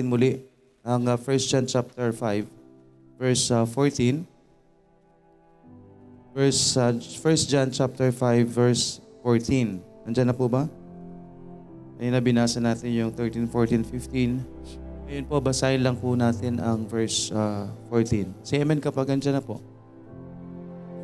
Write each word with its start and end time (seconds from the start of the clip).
natin 0.00 0.08
muli 0.08 0.40
ang 0.80 1.04
uh, 1.04 1.20
1 1.20 1.44
John 1.44 1.68
chapter 1.68 2.08
5 2.08 2.48
verse 3.20 3.52
uh, 3.52 3.68
14. 3.68 4.24
Verse 6.32 6.80
uh, 6.80 6.96
1 6.96 7.52
John 7.52 7.68
chapter 7.68 8.08
5 8.08 8.48
verse 8.48 9.04
14. 9.20 10.08
Nandiyan 10.08 10.32
na 10.32 10.36
po 10.36 10.48
ba? 10.48 10.64
Ayun 12.00 12.16
na 12.16 12.24
binasa 12.24 12.64
natin 12.64 12.96
yung 12.96 13.12
13, 13.12 13.44
14, 13.44 13.84
15. 13.84 14.40
Ngayon 15.04 15.26
po, 15.28 15.36
basahin 15.36 15.84
lang 15.84 16.00
po 16.00 16.16
natin 16.16 16.56
ang 16.56 16.88
verse 16.88 17.28
uh, 17.28 17.68
14. 17.92 18.32
Say 18.40 18.64
amen 18.64 18.80
kapag 18.80 19.12
andyan 19.12 19.36
na 19.36 19.44
po. 19.44 19.60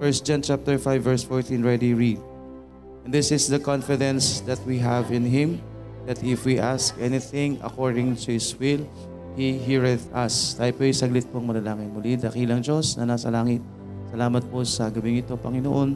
1 0.01 0.25
John 0.25 0.41
chapter 0.41 0.81
5 0.81 1.05
verse 1.05 1.21
14, 1.29 1.61
ready, 1.61 1.93
read. 1.93 2.17
And 3.05 3.13
this 3.13 3.29
is 3.29 3.45
the 3.45 3.61
confidence 3.61 4.41
that 4.49 4.57
we 4.65 4.81
have 4.81 5.13
in 5.13 5.29
Him, 5.29 5.61
that 6.07 6.23
if 6.23 6.47
we 6.47 6.63
ask 6.63 6.95
anything 7.03 7.59
according 7.61 8.15
to 8.17 8.33
His 8.33 8.55
will, 8.57 8.87
He 9.37 9.61
heareth 9.61 10.09
us. 10.17 10.57
Tayo 10.57 10.73
po 10.73 10.89
yung 10.89 10.97
saglit 10.97 11.29
pong 11.29 11.45
manalangin 11.45 11.93
muli. 11.93 12.17
Dakilang 12.17 12.65
Diyos 12.65 12.97
na 12.97 13.05
nasa 13.05 13.29
langit. 13.29 13.61
Salamat 14.09 14.49
po 14.49 14.65
sa 14.65 14.89
gabing 14.89 15.21
ito, 15.21 15.37
Panginoon. 15.37 15.93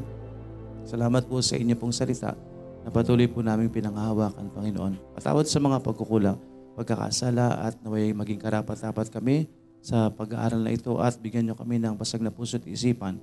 Salamat 0.84 1.24
po 1.24 1.40
sa 1.40 1.56
inyo 1.56 1.72
pong 1.78 1.94
salita 1.94 2.36
na 2.84 2.92
patuloy 2.92 3.24
po 3.30 3.40
namin 3.40 3.72
pinangahawakan, 3.72 4.52
Panginoon. 4.52 5.16
Patawad 5.16 5.48
sa 5.48 5.56
mga 5.56 5.80
pagkukulang, 5.80 6.36
pagkakasala 6.76 7.64
at 7.64 7.80
naway 7.80 8.12
maging 8.12 8.36
karapat-dapat 8.42 9.08
kami 9.08 9.48
sa 9.80 10.12
pag-aaral 10.12 10.60
na 10.60 10.76
ito 10.76 11.00
at 11.00 11.16
bigyan 11.16 11.48
niyo 11.48 11.56
kami 11.56 11.80
ng 11.80 11.96
basag 11.96 12.20
na 12.20 12.28
puso't 12.28 12.68
isipan. 12.68 13.16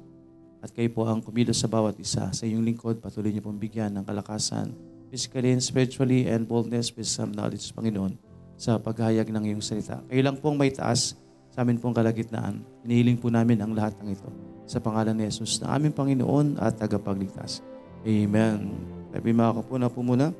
At 0.66 0.74
kayo 0.74 0.90
po 0.90 1.05
ang 1.05 1.22
kumilos 1.22 1.62
sa 1.62 1.70
bawat 1.70 2.02
isa. 2.02 2.34
Sa 2.34 2.44
iyong 2.49 2.66
lingkod, 2.66 2.98
patuloy 2.98 3.30
niyo 3.30 3.46
pong 3.46 3.62
bigyan 3.62 3.94
ng 3.94 4.04
kalakasan, 4.10 4.74
physically 5.08 5.56
and 5.56 5.64
spiritually, 5.64 6.28
and 6.28 6.48
boldness, 6.48 6.92
wisdom, 6.94 7.32
knowledge, 7.32 7.72
Panginoon, 7.72 8.16
sa 8.58 8.76
paghayag 8.82 9.30
ng 9.32 9.44
iyong 9.54 9.64
salita. 9.64 10.04
Kayo 10.08 10.22
lang 10.24 10.38
pong 10.40 10.58
may 10.60 10.72
taas 10.74 11.16
sa 11.54 11.66
amin 11.66 11.82
pong 11.82 11.96
kalagitnaan. 11.96 12.62
Hinihiling 12.86 13.18
po 13.18 13.34
namin 13.34 13.58
ang 13.64 13.74
lahat 13.74 13.98
ng 13.98 14.14
ito 14.14 14.30
sa 14.68 14.84
pangalan 14.84 15.16
ni 15.16 15.26
Jesus 15.26 15.64
na 15.64 15.74
aming 15.74 15.96
Panginoon 15.96 16.60
at 16.60 16.76
tagapagligtas. 16.76 17.64
Amen. 18.04 18.76
Sabi 19.16 19.32
mga 19.32 19.64
kapuna 19.64 19.88
po 19.88 20.04
muna. 20.04 20.36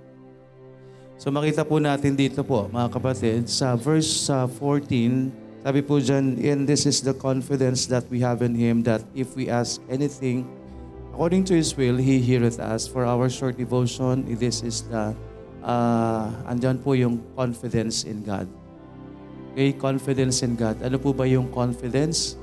So 1.18 1.34
makita 1.34 1.66
po 1.66 1.82
natin 1.82 2.14
dito 2.14 2.46
po 2.46 2.70
mga 2.70 2.94
kapatid 2.94 3.50
sa 3.50 3.74
verse 3.74 4.30
uh, 4.30 4.46
14, 4.46 5.66
sabi 5.66 5.82
po 5.82 5.98
dyan, 5.98 6.38
and 6.38 6.70
this 6.70 6.86
is 6.86 7.02
the 7.02 7.16
confidence 7.18 7.90
that 7.90 8.06
we 8.14 8.22
have 8.22 8.46
in 8.46 8.54
Him 8.54 8.86
that 8.86 9.02
if 9.18 9.34
we 9.34 9.50
ask 9.50 9.82
anything 9.90 10.46
according 11.18 11.42
to 11.42 11.58
His 11.58 11.74
will, 11.74 11.98
He 11.98 12.22
heareth 12.22 12.62
us. 12.62 12.86
For 12.86 13.02
our 13.02 13.26
short 13.26 13.58
devotion, 13.58 14.22
this 14.38 14.62
is 14.62 14.86
the, 14.86 15.18
uh, 15.66 16.30
andyan 16.46 16.78
po 16.78 16.94
yung 16.94 17.26
confidence 17.34 18.06
in 18.06 18.22
God. 18.22 18.46
Okay, 19.58 19.74
confidence 19.74 20.46
in 20.46 20.54
God. 20.54 20.78
Ano 20.86 21.02
po 21.02 21.18
ba 21.18 21.26
yung 21.26 21.50
confidence? 21.50 22.38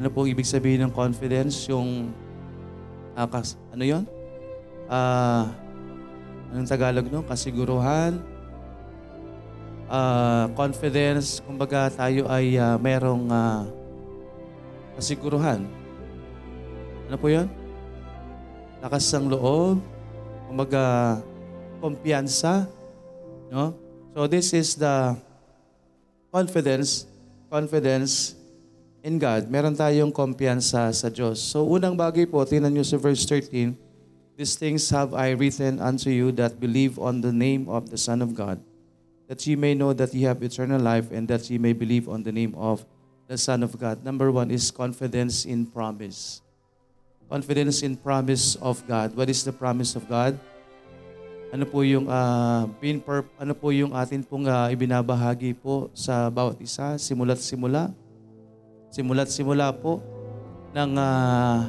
Ano 0.00 0.08
po 0.08 0.24
ibig 0.24 0.48
sabihin 0.48 0.88
ng 0.88 0.92
confidence? 0.96 1.68
Yung, 1.68 2.16
uh, 3.12 3.28
kas, 3.28 3.60
ano 3.68 3.84
yon? 3.84 4.08
Ah, 4.88 5.52
uh, 5.52 6.56
anong 6.56 6.72
Tagalog 6.72 7.12
no? 7.12 7.28
Kasiguruhan, 7.28 8.24
uh, 9.92 10.48
confidence, 10.56 11.44
kumbaga 11.44 11.92
tayo 11.92 12.24
ay 12.32 12.56
uh, 12.56 12.80
merong 12.80 13.28
uh, 13.28 13.68
kasiguruhan. 14.96 15.68
Ano 17.12 17.20
po 17.20 17.28
yun? 17.28 17.65
Lakas 18.80 19.08
ng 19.16 19.32
loob, 19.32 19.80
kumbaga 20.46 21.18
kumpiyansa, 21.80 22.68
no? 23.48 23.72
So 24.16 24.24
this 24.24 24.56
is 24.56 24.76
the 24.76 25.16
confidence, 26.32 27.04
confidence 27.52 28.36
in 29.04 29.20
God. 29.20 29.48
Meron 29.52 29.76
tayong 29.76 30.12
kumpiyansa 30.12 30.88
sa 30.92 31.08
Diyos. 31.12 31.38
So 31.38 31.68
unang 31.68 31.94
bagay 31.94 32.28
po, 32.28 32.44
tingnan 32.44 32.72
nyo 32.72 32.84
sa 32.84 32.96
verse 32.96 33.24
13, 33.28 33.76
These 34.36 34.60
things 34.60 34.92
have 34.92 35.16
I 35.16 35.32
written 35.32 35.80
unto 35.80 36.12
you 36.12 36.28
that 36.36 36.60
believe 36.60 37.00
on 37.00 37.24
the 37.24 37.32
name 37.32 37.72
of 37.72 37.88
the 37.88 37.96
Son 37.96 38.20
of 38.20 38.36
God, 38.36 38.60
that 39.32 39.40
ye 39.48 39.56
may 39.56 39.72
know 39.72 39.96
that 39.96 40.12
ye 40.12 40.28
have 40.28 40.44
eternal 40.44 40.76
life, 40.76 41.08
and 41.08 41.24
that 41.32 41.48
ye 41.48 41.56
may 41.56 41.72
believe 41.72 42.04
on 42.04 42.20
the 42.20 42.32
name 42.32 42.52
of 42.52 42.84
the 43.32 43.40
Son 43.40 43.64
of 43.64 43.72
God. 43.80 44.04
Number 44.04 44.28
one 44.28 44.52
is 44.52 44.68
confidence 44.68 45.48
in 45.48 45.64
promise. 45.64 46.44
Confidence 47.26 47.82
in 47.82 47.98
promise 47.98 48.54
of 48.62 48.78
God. 48.86 49.10
What 49.18 49.26
is 49.26 49.42
the 49.42 49.50
promise 49.50 49.98
of 49.98 50.06
God? 50.06 50.38
Ano 51.50 51.66
po 51.66 51.82
yung 51.82 52.06
uh, 52.06 52.70
being 52.78 53.02
perp- 53.02 53.34
ano 53.38 53.54
po 53.54 53.74
yung 53.74 53.94
atin 53.94 54.22
pong 54.22 54.46
uh, 54.46 54.70
ibinabahagi 54.70 55.54
po 55.58 55.90
sa 55.94 56.30
bawat 56.30 56.58
isa 56.62 56.94
simula't 56.98 57.42
simula. 57.42 57.90
Simula't 58.94 59.30
simula 59.30 59.74
po 59.74 60.02
ng 60.74 60.92
uh, 60.94 61.66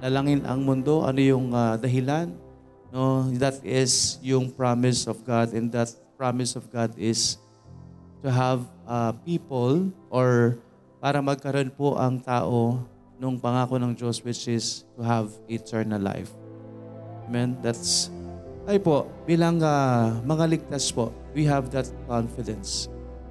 nalangin 0.00 0.46
ang 0.46 0.62
mundo, 0.62 1.04
ano 1.04 1.20
yung 1.20 1.52
uh, 1.52 1.76
dahilan? 1.76 2.32
No, 2.88 3.28
that 3.36 3.60
is 3.60 4.16
yung 4.24 4.48
promise 4.48 5.04
of 5.04 5.20
God 5.20 5.52
and 5.52 5.68
that 5.76 5.92
promise 6.16 6.56
of 6.56 6.72
God 6.72 6.96
is 6.96 7.36
to 8.24 8.32
have 8.32 8.64
uh, 8.88 9.12
people 9.28 9.92
or 10.08 10.56
para 10.98 11.20
magkaroon 11.20 11.68
po 11.68 12.00
ang 12.00 12.16
tao 12.18 12.80
nung 13.18 13.36
pangako 13.36 13.76
ng 13.82 13.92
Diyos 13.98 14.22
which 14.22 14.46
is 14.46 14.86
to 14.94 15.02
have 15.02 15.28
eternal 15.50 15.98
life. 15.98 16.30
Amen? 17.26 17.58
That's 17.60 18.14
ay 18.68 18.78
po, 18.78 19.08
bilang 19.24 19.64
uh, 19.64 20.20
mga 20.28 20.44
ligtas 20.44 20.92
po, 20.92 21.08
we 21.32 21.48
have 21.48 21.72
that 21.72 21.88
confidence. 22.04 22.86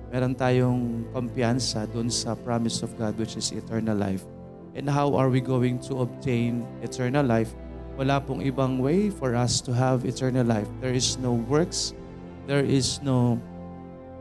Meron 0.10 0.34
tayong 0.34 1.06
kumpiyansa 1.14 1.86
dun 1.94 2.10
sa 2.10 2.34
promise 2.34 2.82
of 2.82 2.90
God 2.98 3.14
which 3.22 3.38
is 3.38 3.54
eternal 3.54 3.94
life. 3.94 4.26
And 4.74 4.90
how 4.90 5.14
are 5.14 5.30
we 5.30 5.42
going 5.42 5.78
to 5.90 6.02
obtain 6.02 6.66
eternal 6.82 7.26
life? 7.26 7.54
Wala 7.98 8.22
pong 8.22 8.46
ibang 8.46 8.78
way 8.82 9.10
for 9.10 9.34
us 9.34 9.62
to 9.66 9.74
have 9.74 10.06
eternal 10.06 10.46
life. 10.46 10.70
There 10.82 10.94
is 10.94 11.18
no 11.18 11.34
works. 11.50 11.98
There 12.46 12.62
is 12.62 13.02
no 13.02 13.42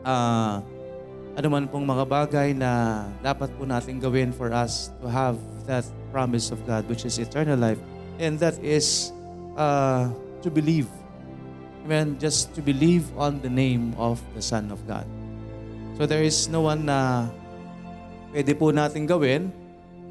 uh, 0.05 0.61
ano 1.37 1.53
man 1.53 1.69
pong 1.69 1.85
mga 1.85 2.05
bagay 2.09 2.49
na 2.57 3.05
dapat 3.21 3.53
po 3.53 3.61
natin 3.61 4.01
gawin 4.01 4.33
for 4.33 4.49
us 4.49 4.89
to 4.97 5.05
have 5.05 5.37
that 5.69 5.85
promise 6.09 6.49
of 6.49 6.57
God, 6.65 6.89
which 6.89 7.05
is 7.05 7.21
eternal 7.21 7.53
life. 7.53 7.77
And 8.17 8.41
that 8.41 8.57
is 8.65 9.13
uh, 9.53 10.09
to 10.41 10.49
believe. 10.49 10.89
Amen. 11.85 12.17
Just 12.17 12.57
to 12.57 12.65
believe 12.65 13.05
on 13.13 13.37
the 13.45 13.53
name 13.53 13.93
of 14.01 14.17
the 14.33 14.41
Son 14.41 14.73
of 14.73 14.81
God. 14.89 15.05
So 16.01 16.09
there 16.09 16.25
is 16.25 16.49
no 16.49 16.65
one 16.65 16.89
na 16.89 17.29
pwede 18.33 18.57
po 18.57 18.73
natin 18.73 19.05
gawin 19.05 19.53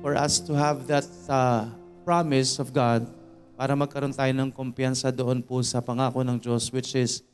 for 0.07 0.15
us 0.15 0.39
to 0.47 0.55
have 0.55 0.87
that 0.87 1.11
uh, 1.27 1.67
promise 2.07 2.63
of 2.63 2.71
God 2.71 3.03
para 3.59 3.75
magkaroon 3.75 4.15
tayo 4.15 4.31
ng 4.31 4.55
kumpiyansa 4.55 5.11
doon 5.11 5.43
po 5.43 5.59
sa 5.67 5.83
pangako 5.83 6.23
ng 6.23 6.39
Diyos 6.39 6.71
which 6.71 6.95
is 6.95 7.27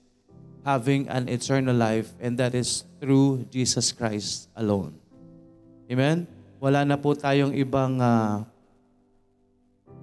having 0.63 1.11
an 1.11 1.27
eternal 1.27 1.75
life 1.75 2.11
and 2.23 2.39
that 2.39 2.55
is 2.55 2.87
through 3.03 3.47
Jesus 3.51 3.91
Christ 3.91 4.49
alone. 4.55 4.95
Amen? 5.91 6.27
Wala 6.63 6.87
na 6.87 6.95
po 6.95 7.19
tayong 7.19 7.53
ibang 7.59 7.99
uh, 7.99 8.47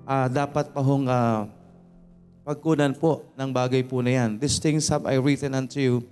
uh, 0.03 0.27
dapat 0.27 0.75
pa 0.75 0.81
hong 0.83 1.07
uh, 1.07 1.47
pagkunan 2.43 2.91
po 2.91 3.23
ng 3.39 3.49
bagay 3.55 3.87
po 3.87 4.03
na 4.03 4.19
yan. 4.19 4.29
These 4.35 4.59
things 4.59 4.91
have 4.91 5.07
I 5.07 5.15
written 5.15 5.55
unto 5.55 5.79
you 5.79 6.03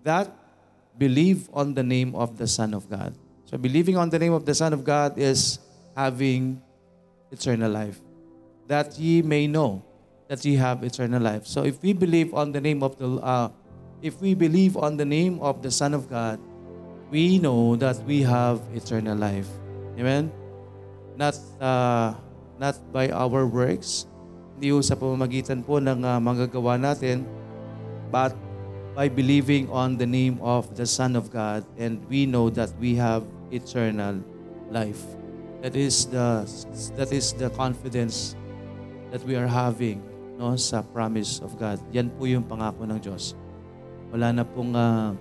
that 0.00 0.32
believe 0.96 1.52
on 1.52 1.76
the 1.76 1.84
name 1.84 2.16
of 2.16 2.40
the 2.40 2.48
Son 2.48 2.72
of 2.72 2.88
God. 2.88 3.12
So 3.44 3.60
believing 3.60 4.00
on 4.00 4.08
the 4.08 4.18
name 4.18 4.32
of 4.32 4.48
the 4.48 4.56
Son 4.56 4.72
of 4.72 4.80
God 4.86 5.20
is 5.20 5.60
having 5.92 6.62
eternal 7.28 7.68
life. 7.68 8.00
That 8.70 8.96
ye 8.96 9.20
may 9.20 9.50
know 9.50 9.82
that 10.30 10.40
ye 10.46 10.54
have 10.56 10.86
eternal 10.86 11.20
life. 11.20 11.44
So 11.44 11.66
if 11.66 11.82
we 11.82 11.92
believe 11.92 12.32
on 12.32 12.54
the 12.54 12.62
name 12.62 12.86
of 12.86 12.94
the 12.96 13.18
uh, 13.18 13.50
if 14.02 14.20
we 14.20 14.34
believe 14.34 14.76
on 14.76 14.96
the 14.96 15.04
name 15.04 15.38
of 15.40 15.62
the 15.62 15.70
Son 15.70 15.92
of 15.92 16.08
God, 16.08 16.40
we 17.10 17.38
know 17.38 17.76
that 17.76 18.00
we 18.04 18.22
have 18.22 18.60
eternal 18.72 19.16
life. 19.16 19.48
Amen? 19.98 20.32
Not 21.16 21.36
uh, 21.60 22.14
not 22.56 22.80
by 22.92 23.12
our 23.12 23.44
works, 23.44 24.08
hindi 24.56 24.72
sa 24.80 24.96
pamamagitan 24.96 25.64
po 25.64 25.80
ng 25.80 26.04
uh, 26.04 26.16
magagawa 26.20 26.80
natin, 26.80 27.24
but 28.08 28.32
by 28.96 29.08
believing 29.08 29.68
on 29.70 29.96
the 29.96 30.06
name 30.06 30.40
of 30.40 30.68
the 30.76 30.84
Son 30.84 31.14
of 31.14 31.30
God 31.30 31.64
and 31.78 32.00
we 32.08 32.24
know 32.24 32.50
that 32.50 32.72
we 32.80 32.96
have 32.96 33.24
eternal 33.52 34.20
life. 34.72 35.00
That 35.60 35.76
is 35.76 36.08
the 36.08 36.48
that 36.96 37.12
is 37.12 37.36
the 37.36 37.52
confidence 37.52 38.32
that 39.12 39.20
we 39.28 39.36
are 39.36 39.48
having 39.48 40.00
no 40.40 40.56
sa 40.56 40.80
promise 40.80 41.44
of 41.44 41.60
God. 41.60 41.76
Yan 41.92 42.08
po 42.16 42.24
yung 42.24 42.48
pangako 42.48 42.88
ng 42.88 42.96
Diyos. 42.96 43.36
Wala 44.10 44.34
na 44.34 44.42
pong 44.42 44.74
uh, 44.74 45.14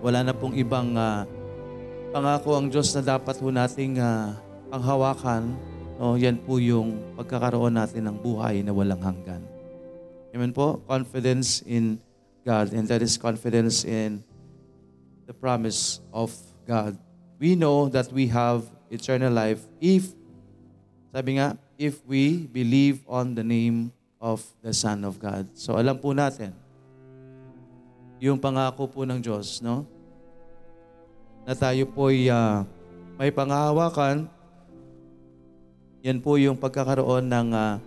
wala 0.00 0.20
na 0.24 0.32
pong 0.32 0.54
ibang 0.56 0.96
uh, 0.96 1.26
pangako 2.10 2.56
ang 2.56 2.70
Diyos 2.70 2.94
na 2.96 3.18
dapat 3.18 3.38
po 3.38 3.50
nating 3.50 3.98
uh, 3.98 4.34
panghawakan. 4.70 5.54
No, 6.00 6.16
yan 6.16 6.40
po 6.40 6.56
yung 6.56 6.96
pagkakaroon 7.18 7.76
natin 7.76 8.08
ng 8.08 8.16
buhay 8.16 8.64
na 8.64 8.72
walang 8.72 9.04
hanggan. 9.04 9.44
Amen 10.32 10.54
po? 10.54 10.80
Confidence 10.88 11.60
in 11.68 12.00
God 12.46 12.72
and 12.72 12.88
that 12.88 13.04
is 13.04 13.20
confidence 13.20 13.84
in 13.84 14.24
the 15.28 15.34
promise 15.36 16.00
of 16.14 16.32
God. 16.64 16.96
We 17.36 17.52
know 17.58 17.92
that 17.92 18.08
we 18.08 18.30
have 18.32 18.64
eternal 18.88 19.34
life 19.34 19.60
if, 19.82 20.14
sabi 21.12 21.36
nga, 21.36 21.58
if 21.76 22.00
we 22.06 22.48
believe 22.48 23.04
on 23.04 23.34
the 23.36 23.44
name 23.44 23.92
of 24.20 24.40
the 24.64 24.72
Son 24.72 25.04
of 25.04 25.20
God. 25.20 25.48
So 25.52 25.76
alam 25.76 26.00
po 26.00 26.16
natin, 26.16 26.52
yung 28.20 28.36
pangako 28.36 28.84
po 28.84 29.08
ng 29.08 29.16
Diyos, 29.16 29.64
no? 29.64 29.88
Na 31.48 31.56
tayo 31.56 31.88
po'y 31.88 32.28
ah, 32.28 32.68
may 33.16 33.32
pangahawakan, 33.32 34.28
yan 36.04 36.20
po 36.20 36.36
yung 36.36 36.60
pagkakaroon 36.60 37.26
ng 37.32 37.48
ah, 37.56 37.80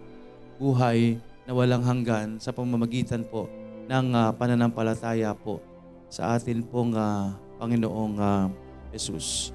buhay 0.58 1.22
na 1.46 1.52
walang 1.54 1.86
hanggan 1.86 2.42
sa 2.42 2.50
pamamagitan 2.50 3.22
po 3.22 3.46
ng 3.86 4.06
ah, 4.18 4.34
pananampalataya 4.34 5.38
po 5.38 5.62
sa 6.10 6.34
atin 6.34 6.66
pong 6.66 6.98
ah, 6.98 7.38
Panginoong 7.62 8.18
ah, 8.18 8.50
Jesus. 8.90 9.54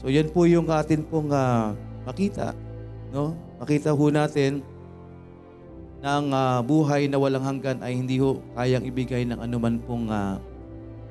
So 0.00 0.08
yan 0.08 0.32
po 0.32 0.48
yung 0.48 0.64
atin 0.72 1.04
pong 1.04 1.28
ah, 1.28 1.76
makita, 2.08 2.56
no? 3.12 3.36
Makita 3.60 3.92
ho 3.92 4.04
natin 4.08 4.64
ang 6.00 6.32
ah, 6.32 6.60
buhay 6.64 7.06
na 7.08 7.20
walang 7.20 7.44
hanggan 7.44 7.84
ay 7.84 7.92
hindi 7.96 8.16
ho 8.20 8.40
kayang 8.56 8.84
ibigay 8.88 9.22
ng 9.28 9.38
anuman 9.40 9.76
pong 9.84 10.08
ah, 10.08 10.40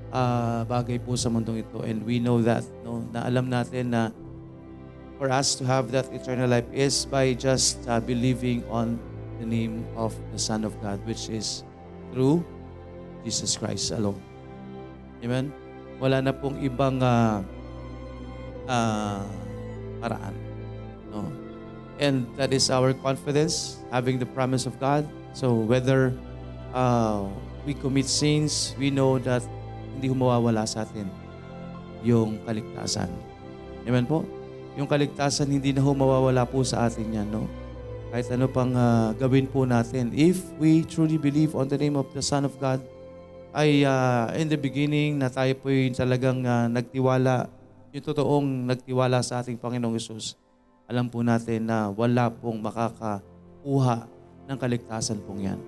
ah, 0.09 0.65
bagay 0.65 0.97
po 0.97 1.13
sa 1.13 1.30
mundong 1.30 1.62
ito 1.62 1.86
and 1.86 2.01
we 2.06 2.18
know 2.18 2.41
that 2.41 2.65
no 2.81 3.06
na 3.13 3.30
alam 3.30 3.45
natin 3.50 3.94
na 3.94 4.09
for 5.19 5.27
us 5.27 5.53
to 5.59 5.68
have 5.68 5.91
that 5.91 6.07
eternal 6.15 6.47
life 6.47 6.65
is 6.71 7.03
by 7.03 7.36
just 7.36 7.83
uh, 7.91 8.00
believing 8.00 8.63
on 8.71 8.95
the 9.44 9.45
name 9.45 9.83
of 10.00 10.15
the 10.31 10.39
Son 10.39 10.63
of 10.63 10.71
God, 10.80 11.03
which 11.03 11.27
is 11.27 11.68
through 12.15 12.39
Jesus 13.27 13.59
Christ 13.59 13.92
alone. 13.92 14.19
Amen? 15.19 15.51
Wala 16.00 16.24
na 16.24 16.31
pong 16.31 16.63
ibang 16.63 17.03
uh, 17.03 17.44
uh, 18.63 19.27
paraan. 20.00 20.35
No? 21.12 21.27
And 21.99 22.25
that 22.39 22.55
is 22.55 22.71
our 22.71 22.95
confidence, 22.95 23.83
having 23.91 24.17
the 24.17 24.25
promise 24.25 24.63
of 24.63 24.79
God. 24.79 25.03
So 25.35 25.51
whether 25.51 26.15
uh, 26.71 27.27
we 27.67 27.75
commit 27.75 28.07
sins, 28.07 28.73
we 28.79 28.89
know 28.89 29.19
that 29.19 29.43
hindi 29.99 30.07
humawawala 30.07 30.63
sa 30.63 30.87
atin 30.87 31.11
yung 32.03 32.39
kaligtasan. 32.47 33.11
Amen 33.83 34.07
po? 34.07 34.23
Yung 34.79 34.87
kaligtasan 34.87 35.51
hindi 35.51 35.75
na 35.75 35.83
ho 35.83 35.91
mawawala 35.91 36.47
po 36.47 36.63
sa 36.63 36.87
atin 36.87 37.11
yan, 37.11 37.27
no? 37.27 37.43
Kahit 38.09 38.31
ano 38.31 38.47
pang 38.49 38.73
ah, 38.73 39.11
gawin 39.13 39.45
po 39.45 39.67
natin. 39.67 40.09
If 40.15 40.41
we 40.57 40.87
truly 40.87 41.19
believe 41.19 41.53
on 41.53 41.69
the 41.69 41.77
name 41.77 41.99
of 41.99 42.09
the 42.15 42.23
Son 42.23 42.47
of 42.47 42.55
God, 42.57 42.81
ay 43.53 43.83
ah, 43.85 44.31
in 44.33 44.49
the 44.49 44.57
beginning 44.57 45.19
na 45.19 45.29
tayo 45.29 45.53
po 45.59 45.69
yung 45.69 45.93
talagang 45.93 46.41
ah, 46.47 46.65
nagtiwala, 46.71 47.51
yung 47.93 48.05
totoong 48.05 48.47
nagtiwala 48.71 49.21
sa 49.21 49.43
ating 49.43 49.59
Panginoong 49.59 49.99
Yesus, 49.99 50.39
alam 50.89 51.06
po 51.06 51.21
natin 51.21 51.69
na 51.69 51.94
wala 51.94 52.33
pong 52.33 52.57
makakakuha 52.65 54.09
ng 54.50 54.57
kaligtasan 54.57 55.21
pong 55.21 55.45
yan. 55.45 55.59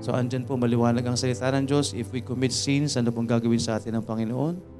So 0.00 0.16
andyan 0.16 0.48
po 0.48 0.56
maliwanag 0.56 1.04
ang 1.04 1.20
salita 1.20 1.52
ng 1.52 1.68
Diyos. 1.68 1.92
If 1.92 2.08
we 2.10 2.24
commit 2.24 2.56
sins, 2.56 2.96
ano 2.96 3.12
pong 3.12 3.28
gagawin 3.28 3.60
sa 3.60 3.76
atin 3.76 4.00
ng 4.00 4.04
Panginoon? 4.04 4.74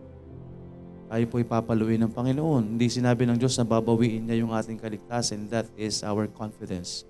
tayo 1.15 1.31
po 1.31 1.39
ipapaluin 1.39 2.03
ng 2.03 2.11
Panginoon. 2.11 2.75
Hindi 2.75 2.91
sinabi 2.91 3.23
ng 3.23 3.39
Diyos 3.39 3.55
na 3.55 3.63
babawiin 3.63 4.27
niya 4.27 4.43
yung 4.43 4.51
ating 4.51 4.83
kaligtasan. 4.83 5.47
That 5.47 5.71
is 5.79 6.03
our 6.03 6.27
confidence 6.27 7.07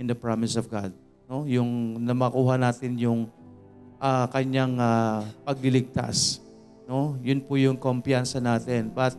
in 0.00 0.08
the 0.08 0.16
promise 0.16 0.56
of 0.56 0.64
God. 0.72 0.96
No? 1.28 1.44
Yung 1.44 2.00
na 2.00 2.16
makuha 2.16 2.56
natin 2.56 2.96
yung 2.96 3.28
ah, 4.00 4.24
kanyang 4.32 4.80
ah, 4.80 5.28
pagliligtas. 5.44 6.40
No? 6.88 7.20
Yun 7.20 7.44
po 7.44 7.60
yung 7.60 7.76
kumpiyansa 7.76 8.40
natin. 8.40 8.88
But 8.88 9.12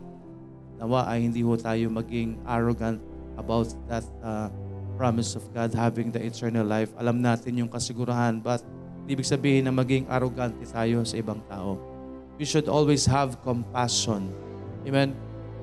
nawa 0.80 1.08
ay 1.08 1.26
hindi 1.28 1.42
ho 1.42 1.56
tayo 1.56 1.88
maging 1.92 2.40
arrogant 2.46 3.00
about 3.36 3.68
that 3.88 4.06
ah, 4.24 4.48
promise 4.96 5.36
of 5.36 5.44
God 5.52 5.76
having 5.76 6.12
the 6.12 6.24
eternal 6.24 6.64
life. 6.64 6.92
Alam 6.96 7.20
natin 7.20 7.60
yung 7.60 7.72
kasigurahan 7.72 8.40
but 8.40 8.64
ibig 9.06 9.28
sabihin 9.28 9.68
na 9.68 9.74
maging 9.76 10.08
arrogante 10.08 10.64
tayo 10.68 11.04
sa 11.04 11.16
ibang 11.20 11.44
tao 11.52 11.96
we 12.36 12.44
should 12.44 12.68
always 12.68 13.08
have 13.08 13.40
compassion. 13.44 14.28
Amen? 14.84 15.16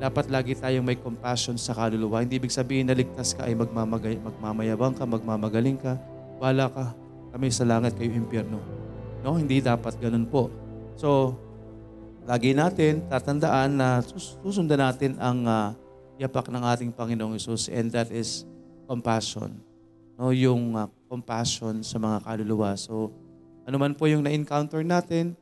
Dapat 0.02 0.32
lagi 0.32 0.56
tayong 0.58 0.82
may 0.82 0.98
compassion 0.98 1.54
sa 1.54 1.76
kaluluwa. 1.76 2.24
Hindi 2.24 2.40
ibig 2.42 2.50
sabihin 2.50 2.90
na 2.90 2.96
ligtas 2.96 3.36
ka 3.36 3.46
ay 3.46 3.54
magmamagay, 3.54 4.18
magmamayabang 4.18 4.96
ka, 4.98 5.04
magmamagaling 5.06 5.78
ka, 5.78 5.94
bala 6.42 6.66
ka, 6.66 6.96
kami 7.30 7.48
sa 7.54 7.62
langit 7.62 7.94
kayo 7.94 8.10
impyerno. 8.10 8.58
No, 9.22 9.38
hindi 9.38 9.62
dapat 9.62 9.94
ganun 10.02 10.26
po. 10.26 10.50
So, 10.98 11.38
lagi 12.26 12.54
natin 12.54 13.02
tatandaan 13.10 13.70
na 13.74 14.02
sus- 14.02 14.38
susundan 14.42 14.78
natin 14.78 15.18
ang 15.18 15.44
ah, 15.46 15.74
yapak 16.16 16.46
ng 16.48 16.62
ating 16.62 16.90
Panginoong 16.94 17.34
Isus 17.34 17.66
and 17.66 17.90
that 17.90 18.10
is 18.14 18.46
compassion. 18.86 19.58
No, 20.14 20.30
yung 20.30 20.76
ah, 20.78 20.86
compassion 21.10 21.82
sa 21.82 21.98
mga 21.98 22.22
kaluluwa. 22.22 22.78
So, 22.78 23.10
ano 23.62 23.76
man 23.78 23.94
po 23.94 24.10
yung 24.10 24.22
na-encounter 24.26 24.82
natin, 24.82 25.38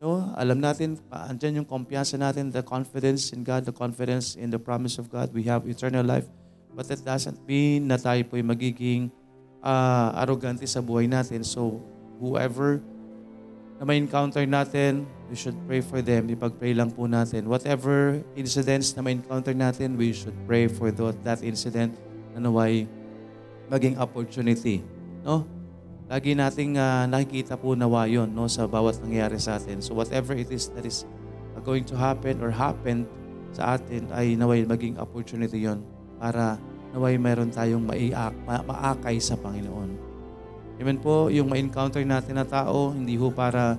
No? 0.00 0.32
Alam 0.32 0.64
natin, 0.64 0.96
andyan 1.12 1.60
yung 1.60 1.68
kumpiyansa 1.68 2.16
natin, 2.16 2.48
the 2.48 2.64
confidence 2.64 3.36
in 3.36 3.44
God, 3.44 3.68
the 3.68 3.76
confidence 3.76 4.32
in 4.32 4.48
the 4.48 4.56
promise 4.56 4.96
of 4.96 5.12
God. 5.12 5.28
We 5.36 5.44
have 5.52 5.68
eternal 5.68 6.00
life. 6.00 6.24
But 6.72 6.88
that 6.88 7.04
doesn't 7.04 7.44
mean 7.44 7.84
na 7.84 8.00
tayo 8.00 8.24
po'y 8.24 8.40
magiging 8.40 9.12
ah, 9.60 10.16
arrogante 10.16 10.64
sa 10.64 10.80
buhay 10.80 11.04
natin. 11.04 11.44
So, 11.44 11.84
whoever 12.16 12.80
na 13.80 13.88
may 13.88 13.96
encounter 13.96 14.44
natin, 14.44 15.08
we 15.32 15.34
should 15.40 15.56
pray 15.64 15.80
for 15.80 16.04
them. 16.04 16.28
Ipag-pray 16.28 16.76
lang 16.76 16.92
po 16.92 17.08
natin. 17.08 17.48
Whatever 17.48 18.20
incidents 18.36 18.92
na 18.92 19.00
may 19.00 19.16
encounter 19.16 19.56
natin, 19.56 19.96
we 19.96 20.12
should 20.12 20.36
pray 20.44 20.68
for 20.68 20.92
that 20.92 21.40
incident 21.40 21.96
na 22.36 22.44
naway 22.44 22.84
maging 23.72 23.96
opportunity. 23.96 24.84
No? 25.24 25.48
Lagi 26.12 26.36
nating 26.36 26.76
ah, 26.76 27.08
nakikita 27.08 27.56
po 27.56 27.72
nawa 27.72 28.04
yun 28.04 28.28
no, 28.36 28.44
sa 28.52 28.68
bawat 28.68 29.00
nangyayari 29.00 29.40
sa 29.40 29.56
atin. 29.56 29.80
So 29.80 29.96
whatever 29.96 30.36
it 30.36 30.52
is 30.52 30.68
that 30.76 30.84
is 30.84 31.08
going 31.64 31.88
to 31.88 31.96
happen 31.96 32.44
or 32.44 32.52
happened 32.52 33.08
sa 33.56 33.80
atin 33.80 34.12
ay 34.12 34.36
naway 34.36 34.68
maging 34.68 35.00
opportunity 35.00 35.64
yon 35.64 35.80
para 36.20 36.60
naway 36.92 37.16
meron 37.16 37.48
tayong 37.48 37.80
maiak, 37.80 38.36
ma- 38.44 38.60
maakay 38.60 39.16
sa 39.22 39.40
Panginoon. 39.40 40.09
Amen 40.80 40.96
po, 40.96 41.28
yung 41.28 41.52
ma-encounter 41.52 42.00
natin 42.08 42.40
na 42.40 42.46
tao, 42.48 42.96
hindi 42.96 43.12
ho 43.20 43.28
para 43.28 43.76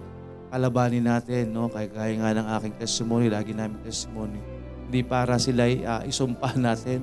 kalabanin 0.53 1.09
natin, 1.09 1.49
no? 1.49 1.65
Kaya 1.65 1.89
gaya 1.89 2.13
nga 2.13 2.29
ng 2.37 2.47
aking 2.61 2.75
testimony, 2.77 3.25
lagi 3.25 3.57
namin 3.57 3.81
testimony. 3.81 4.37
Hindi 4.85 5.01
para 5.01 5.41
sila 5.41 5.65
uh, 5.65 6.05
isumpa 6.05 6.53
natin, 6.61 7.01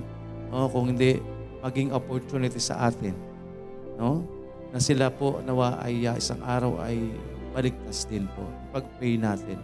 no? 0.54 0.70
Kung 0.70 0.94
hindi 0.94 1.18
maging 1.66 1.90
opportunity 1.90 2.62
sa 2.62 2.86
atin, 2.86 3.12
no? 3.98 4.38
na 4.68 4.80
sila 4.80 5.08
po 5.08 5.40
nawa 5.40 5.80
ay 5.80 6.04
uh, 6.04 6.16
isang 6.16 6.40
araw 6.44 6.80
ay 6.84 7.08
baligtas 7.56 8.04
din 8.04 8.28
po. 8.36 8.44
Pag-pray 8.72 9.16
natin. 9.16 9.58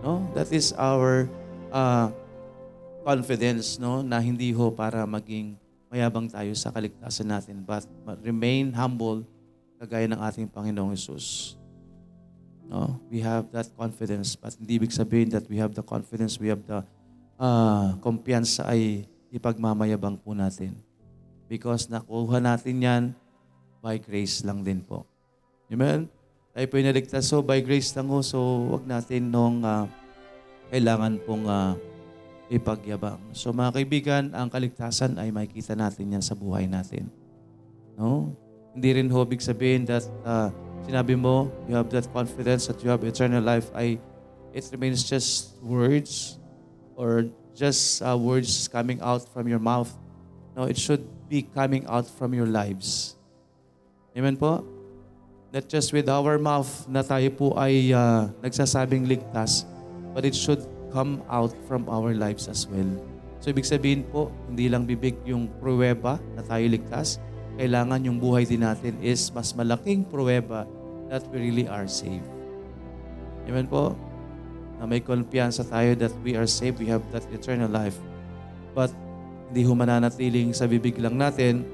No? 0.00 0.24
That 0.32 0.48
is 0.52 0.72
our 0.76 1.28
uh, 1.68 2.08
confidence 3.04 3.76
no 3.76 4.00
na 4.00 4.16
hindi 4.16 4.48
ho 4.56 4.72
para 4.72 5.04
maging 5.04 5.60
mayabang 5.92 6.26
tayo 6.32 6.56
sa 6.56 6.72
kaligtasan 6.72 7.28
natin 7.28 7.60
but 7.60 7.84
remain 8.24 8.72
humble 8.72 9.22
kagaya 9.84 10.08
ng 10.08 10.20
ating 10.20 10.48
Panginoong 10.48 10.96
Yesus. 10.96 11.54
No? 12.64 12.96
We 13.12 13.20
have 13.20 13.52
that 13.52 13.68
confidence 13.76 14.32
but 14.34 14.56
hindi 14.56 14.80
ibig 14.80 14.96
sabihin 14.96 15.28
that 15.36 15.44
we 15.46 15.60
have 15.60 15.76
the 15.76 15.84
confidence, 15.84 16.40
we 16.40 16.48
have 16.48 16.64
the 16.64 16.80
uh, 17.36 17.94
kumpiyansa 18.00 18.64
ay 18.64 19.04
ipagmamayabang 19.28 20.16
po 20.16 20.32
natin. 20.32 20.72
Because 21.44 21.92
nakuha 21.92 22.40
natin 22.40 22.76
yan 22.80 23.02
by 23.84 24.00
grace 24.00 24.40
lang 24.40 24.64
din 24.64 24.80
po. 24.80 25.04
Amen? 25.68 26.08
Tayo 26.54 26.66
po 26.70 26.78
inaligtas. 26.78 27.26
So, 27.26 27.42
by 27.42 27.60
grace 27.66 27.90
lang 27.98 28.06
ho. 28.08 28.22
So, 28.22 28.38
wag 28.70 28.86
natin 28.86 29.28
nung 29.28 29.66
ah, 29.66 29.90
kailangan 30.70 31.18
pong 31.26 31.50
ah, 31.50 31.74
ipagyabang. 32.46 33.18
So, 33.34 33.50
mga 33.50 33.74
kaibigan, 33.74 34.24
ang 34.32 34.48
kaligtasan 34.48 35.18
ay 35.18 35.34
makikita 35.34 35.74
natin 35.74 36.14
yan 36.14 36.22
sa 36.22 36.38
buhay 36.38 36.70
natin. 36.70 37.10
No? 37.98 38.38
Hindi 38.74 38.98
rin 38.98 39.08
ho 39.08 39.22
big 39.22 39.38
sabihin 39.38 39.86
that 39.86 40.04
ah, 40.26 40.50
sinabi 40.84 41.14
mo, 41.14 41.48
you 41.70 41.78
have 41.78 41.88
that 41.94 42.10
confidence 42.12 42.66
that 42.66 42.82
you 42.82 42.90
have 42.90 43.00
eternal 43.06 43.40
life, 43.40 43.70
ay 43.72 43.96
it 44.52 44.66
remains 44.70 45.02
just 45.06 45.56
words 45.62 46.38
or 46.98 47.30
just 47.54 48.02
ah, 48.02 48.18
words 48.18 48.68
coming 48.68 48.98
out 49.00 49.24
from 49.30 49.46
your 49.46 49.62
mouth. 49.62 49.90
No, 50.54 50.66
it 50.70 50.78
should 50.78 51.02
be 51.26 51.42
coming 51.42 51.86
out 51.86 52.06
from 52.06 52.34
your 52.34 52.46
lives. 52.46 53.18
Amen 54.14 54.38
po? 54.38 54.62
Not 55.50 55.66
just 55.70 55.94
with 55.94 56.10
our 56.10 56.38
mouth 56.38 56.70
na 56.90 57.02
tayo 57.02 57.30
po 57.34 57.54
ay 57.54 57.94
ah, 57.94 58.30
nagsasabing 58.42 59.06
ligtas, 59.06 59.66
but 60.14 60.26
it 60.26 60.34
should 60.34 60.62
come 60.94 61.22
out 61.26 61.50
from 61.66 61.90
our 61.90 62.14
lives 62.14 62.46
as 62.46 62.70
well. 62.70 62.86
So 63.42 63.50
ibig 63.50 63.66
sabihin 63.66 64.06
po, 64.06 64.30
hindi 64.46 64.70
lang 64.70 64.86
bibig 64.86 65.18
yung 65.26 65.50
pruweba 65.58 66.22
na 66.38 66.42
tayo 66.46 66.64
ligtas, 66.70 67.18
kailangan 67.54 68.02
yung 68.04 68.18
buhay 68.18 68.46
din 68.46 68.62
natin 68.62 68.98
is 68.98 69.30
mas 69.30 69.54
malaking 69.54 70.02
pruweba 70.06 70.66
that 71.08 71.22
we 71.30 71.50
really 71.50 71.66
are 71.70 71.86
saved. 71.86 72.26
Amen 73.46 73.68
po? 73.68 73.94
na 74.78 74.84
may 74.92 75.00
kumpiyansa 75.00 75.64
tayo 75.64 75.94
that 75.96 76.12
we 76.20 76.34
are 76.34 76.44
saved, 76.44 76.82
we 76.82 76.90
have 76.90 77.00
that 77.14 77.24
eternal 77.30 77.70
life. 77.70 77.96
But 78.74 78.90
hindi 79.48 79.62
ho 79.64 79.72
mananatiling 79.72 80.52
sa 80.52 80.66
bibig 80.66 80.98
lang 80.98 81.16
natin, 81.16 81.64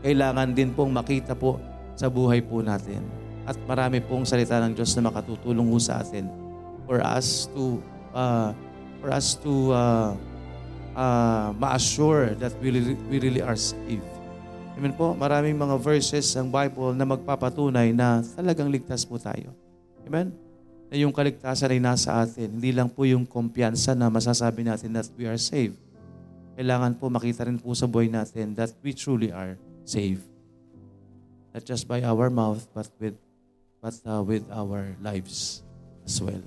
kailangan 0.00 0.50
din 0.50 0.72
pong 0.72 0.90
makita 0.90 1.36
po 1.36 1.60
sa 1.98 2.08
buhay 2.08 2.40
po 2.42 2.58
natin. 2.64 3.04
At 3.46 3.54
marami 3.70 4.02
pong 4.02 4.26
salita 4.26 4.58
ng 4.60 4.74
Diyos 4.74 4.98
na 4.98 5.08
makatutulong 5.08 5.70
ho 5.70 5.78
sa 5.80 6.02
atin 6.02 6.26
for 6.90 6.98
us 7.00 7.48
to 7.54 7.78
uh, 8.16 8.50
for 8.98 9.08
us 9.14 9.38
to 9.38 9.52
uh, 9.70 10.10
uh, 10.98 11.54
ma-assure 11.54 12.34
that 12.42 12.50
we 12.58 12.74
really, 12.74 12.98
we 13.06 13.16
really 13.22 13.44
are 13.44 13.56
saved. 13.56 14.17
Amen 14.78 14.94
po. 14.94 15.10
Maraming 15.10 15.58
mga 15.58 15.74
verses 15.74 16.30
ng 16.38 16.54
Bible 16.54 16.94
na 16.94 17.02
magpapatunay 17.02 17.90
na 17.90 18.22
talagang 18.38 18.70
ligtas 18.70 19.02
po 19.02 19.18
tayo. 19.18 19.50
Amen? 20.06 20.30
Na 20.86 20.94
yung 20.94 21.10
kaligtasan 21.10 21.74
ay 21.74 21.82
nasa 21.82 22.14
atin. 22.22 22.46
Hindi 22.46 22.70
lang 22.70 22.86
po 22.86 23.02
yung 23.02 23.26
kumpiyansa 23.26 23.98
na 23.98 24.06
masasabi 24.06 24.62
natin 24.62 24.94
that 24.94 25.10
we 25.18 25.26
are 25.26 25.34
saved. 25.34 25.74
Kailangan 26.54 26.94
po 26.94 27.10
makita 27.10 27.50
rin 27.50 27.58
po 27.58 27.74
sa 27.74 27.90
buhay 27.90 28.06
natin 28.06 28.54
that 28.54 28.70
we 28.78 28.94
truly 28.94 29.34
are 29.34 29.58
saved. 29.82 30.22
Not 31.50 31.66
just 31.66 31.90
by 31.90 32.06
our 32.06 32.30
mouth, 32.30 32.62
but 32.70 32.86
with 33.02 33.18
but 33.82 33.98
uh, 34.06 34.22
with 34.22 34.46
our 34.54 34.94
lives 35.02 35.66
as 36.06 36.22
well. 36.22 36.38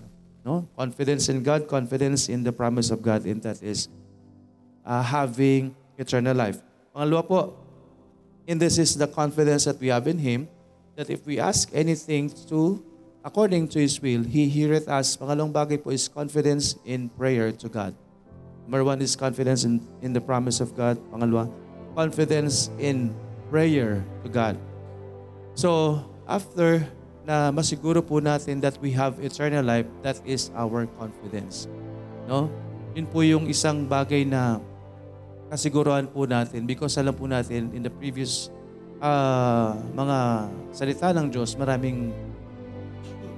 No? 0.48 0.72
Confidence 0.80 1.28
in 1.28 1.44
God, 1.44 1.68
confidence 1.68 2.32
in 2.32 2.48
the 2.48 2.56
promise 2.56 2.96
of 2.96 3.04
God, 3.04 3.28
and 3.28 3.44
that 3.44 3.60
is 3.60 3.92
uh, 4.88 5.04
having 5.04 5.76
eternal 6.00 6.32
life. 6.32 6.64
Pangalawa 6.96 7.24
po, 7.28 7.61
and 8.48 8.60
this 8.60 8.78
is 8.78 8.98
the 8.98 9.08
confidence 9.08 9.66
that 9.66 9.80
we 9.80 9.88
have 9.88 10.08
in 10.08 10.18
Him, 10.18 10.50
that 10.96 11.10
if 11.10 11.26
we 11.26 11.40
ask 11.40 11.70
anything 11.74 12.30
to 12.50 12.84
according 13.24 13.68
to 13.70 13.80
His 13.80 14.02
will, 14.02 14.24
He 14.24 14.50
heareth 14.50 14.90
us. 14.90 15.18
Pangalawang 15.18 15.54
bagay 15.54 15.82
po 15.82 15.94
is 15.94 16.10
confidence 16.10 16.76
in 16.86 17.10
prayer 17.14 17.52
to 17.54 17.70
God. 17.70 17.94
Number 18.66 18.84
one 18.84 19.02
is 19.02 19.16
confidence 19.16 19.64
in, 19.64 19.82
in 20.02 20.14
the 20.14 20.22
promise 20.22 20.62
of 20.62 20.76
God. 20.78 20.98
Pangalawa, 21.12 21.52
confidence 21.96 22.70
in 22.80 23.14
prayer 23.50 24.06
to 24.24 24.30
God. 24.30 24.58
So, 25.54 26.02
after 26.24 26.88
na 27.28 27.52
masiguro 27.52 28.02
po 28.02 28.18
natin 28.24 28.62
that 28.64 28.80
we 28.82 28.96
have 28.96 29.20
eternal 29.22 29.62
life, 29.62 29.86
that 30.02 30.18
is 30.26 30.50
our 30.58 30.88
confidence. 30.98 31.68
No? 32.26 32.50
Yun 32.98 33.08
po 33.08 33.22
yung 33.22 33.46
isang 33.46 33.86
bagay 33.86 34.26
na 34.26 34.64
kasiguruhan 35.52 36.08
po 36.08 36.24
natin 36.24 36.64
because 36.64 36.96
alam 36.96 37.12
po 37.12 37.28
natin 37.28 37.68
in 37.76 37.84
the 37.84 37.92
previous 37.92 38.48
uh, 39.04 39.76
mga 39.92 40.48
salita 40.72 41.12
ng 41.12 41.28
Diyos, 41.28 41.60
maraming 41.60 42.16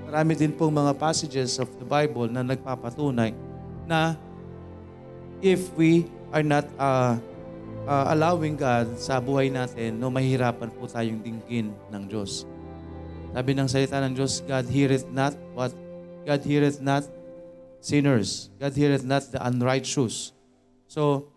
marami 0.06 0.38
din 0.38 0.54
pong 0.54 0.78
mga 0.78 0.94
passages 1.02 1.58
of 1.58 1.66
the 1.82 1.88
Bible 1.90 2.30
na 2.30 2.46
nagpapatunay 2.46 3.34
na 3.90 4.14
if 5.42 5.74
we 5.74 6.06
are 6.30 6.46
not 6.46 6.70
uh, 6.78 7.18
uh, 7.90 8.06
allowing 8.14 8.54
God 8.54 8.94
sa 9.02 9.18
buhay 9.18 9.50
natin, 9.50 9.98
no, 9.98 10.14
mahirapan 10.14 10.70
po 10.70 10.86
tayong 10.86 11.18
dinggin 11.18 11.74
ng 11.90 12.04
Diyos. 12.06 12.46
Sabi 13.34 13.58
ng 13.58 13.66
salita 13.66 13.98
ng 14.06 14.14
Diyos, 14.14 14.46
God 14.46 14.70
heareth 14.70 15.10
not 15.10 15.34
what? 15.58 15.74
God 16.30 16.46
heareth 16.46 16.78
not 16.78 17.10
sinners. 17.82 18.54
God 18.62 18.78
heareth 18.78 19.02
not 19.02 19.26
the 19.34 19.42
unrighteous. 19.42 20.30
So, 20.86 21.33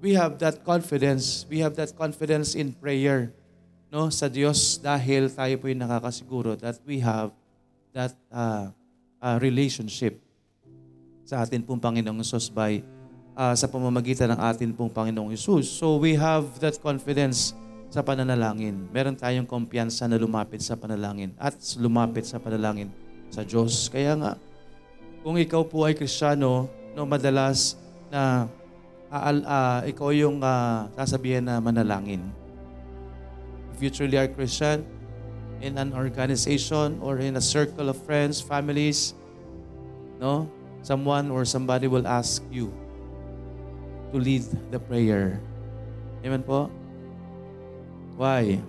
we 0.00 0.14
have 0.14 0.38
that 0.38 0.64
confidence. 0.64 1.46
We 1.48 1.60
have 1.64 1.76
that 1.76 1.96
confidence 1.96 2.54
in 2.54 2.72
prayer 2.76 3.32
no 3.86 4.10
sa 4.10 4.26
Diyos 4.26 4.82
dahil 4.82 5.30
tayo 5.30 5.54
po 5.62 5.70
yung 5.70 5.80
nakakasiguro 5.86 6.58
that 6.58 6.82
we 6.82 6.98
have 6.98 7.30
that 7.94 8.12
uh, 8.28 8.74
uh, 9.22 9.36
relationship 9.38 10.18
sa 11.22 11.46
atin 11.46 11.62
pong 11.62 11.78
Panginoong 11.78 12.20
Isus 12.20 12.50
by 12.50 12.82
uh, 13.38 13.54
sa 13.54 13.66
pamamagitan 13.70 14.34
ng 14.34 14.40
atin 14.42 14.70
pong 14.74 14.90
Panginoong 14.90 15.32
Isus. 15.32 15.70
So 15.70 15.96
we 16.02 16.18
have 16.18 16.58
that 16.60 16.76
confidence 16.82 17.54
sa 17.88 18.02
pananalangin. 18.02 18.90
Meron 18.90 19.14
tayong 19.14 19.46
kumpiyansa 19.46 20.10
na 20.10 20.18
lumapit 20.18 20.60
sa 20.60 20.74
panalangin 20.74 21.32
at 21.38 21.54
lumapit 21.78 22.26
sa 22.26 22.42
panalangin 22.42 22.90
sa 23.30 23.46
Diyos. 23.46 23.86
Kaya 23.88 24.18
nga, 24.18 24.32
kung 25.22 25.38
ikaw 25.38 25.62
po 25.66 25.86
ay 25.86 25.94
Kristiyano, 25.94 26.66
no, 26.94 27.02
madalas 27.06 27.78
na 28.10 28.50
uh, 29.10 29.32
uh, 29.42 29.80
ikaw 29.86 30.10
yung 30.10 30.42
uh, 30.42 30.90
sasabihin 30.98 31.46
na 31.46 31.62
manalangin. 31.62 32.22
If 33.76 33.84
you 33.84 33.90
truly 33.92 34.16
are 34.16 34.28
Christian, 34.28 34.88
in 35.60 35.78
an 35.78 35.92
organization 35.92 37.00
or 37.00 37.18
in 37.18 37.36
a 37.36 37.44
circle 37.44 37.88
of 37.88 37.96
friends, 38.04 38.40
families, 38.40 39.14
no, 40.20 40.48
someone 40.82 41.30
or 41.30 41.44
somebody 41.44 41.88
will 41.88 42.06
ask 42.06 42.42
you 42.50 42.72
to 44.12 44.16
lead 44.18 44.44
the 44.70 44.80
prayer. 44.80 45.40
Amen 46.24 46.42
po? 46.42 46.72
Why? 48.16 48.60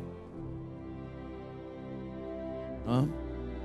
No? 2.88 3.08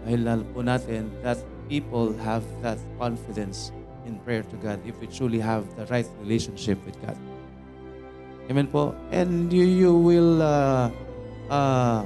Dahil 0.02 0.21
lalo 0.26 0.45
po 0.50 0.61
natin 0.67 1.11
that 1.23 1.38
people 1.71 2.11
have 2.23 2.43
that 2.62 2.79
confidence 2.99 3.71
in 4.06 4.18
prayer 4.23 4.42
to 4.42 4.56
God 4.59 4.80
if 4.87 4.99
we 4.99 5.06
truly 5.06 5.38
have 5.38 5.66
the 5.76 5.87
right 5.87 6.06
relationship 6.21 6.78
with 6.85 6.99
God. 7.02 7.16
Amen 8.50 8.66
po. 8.66 8.94
And 9.14 9.52
you, 9.52 9.64
you 9.64 9.92
will 9.94 10.42
uh, 10.42 10.90
uh, 11.49 12.02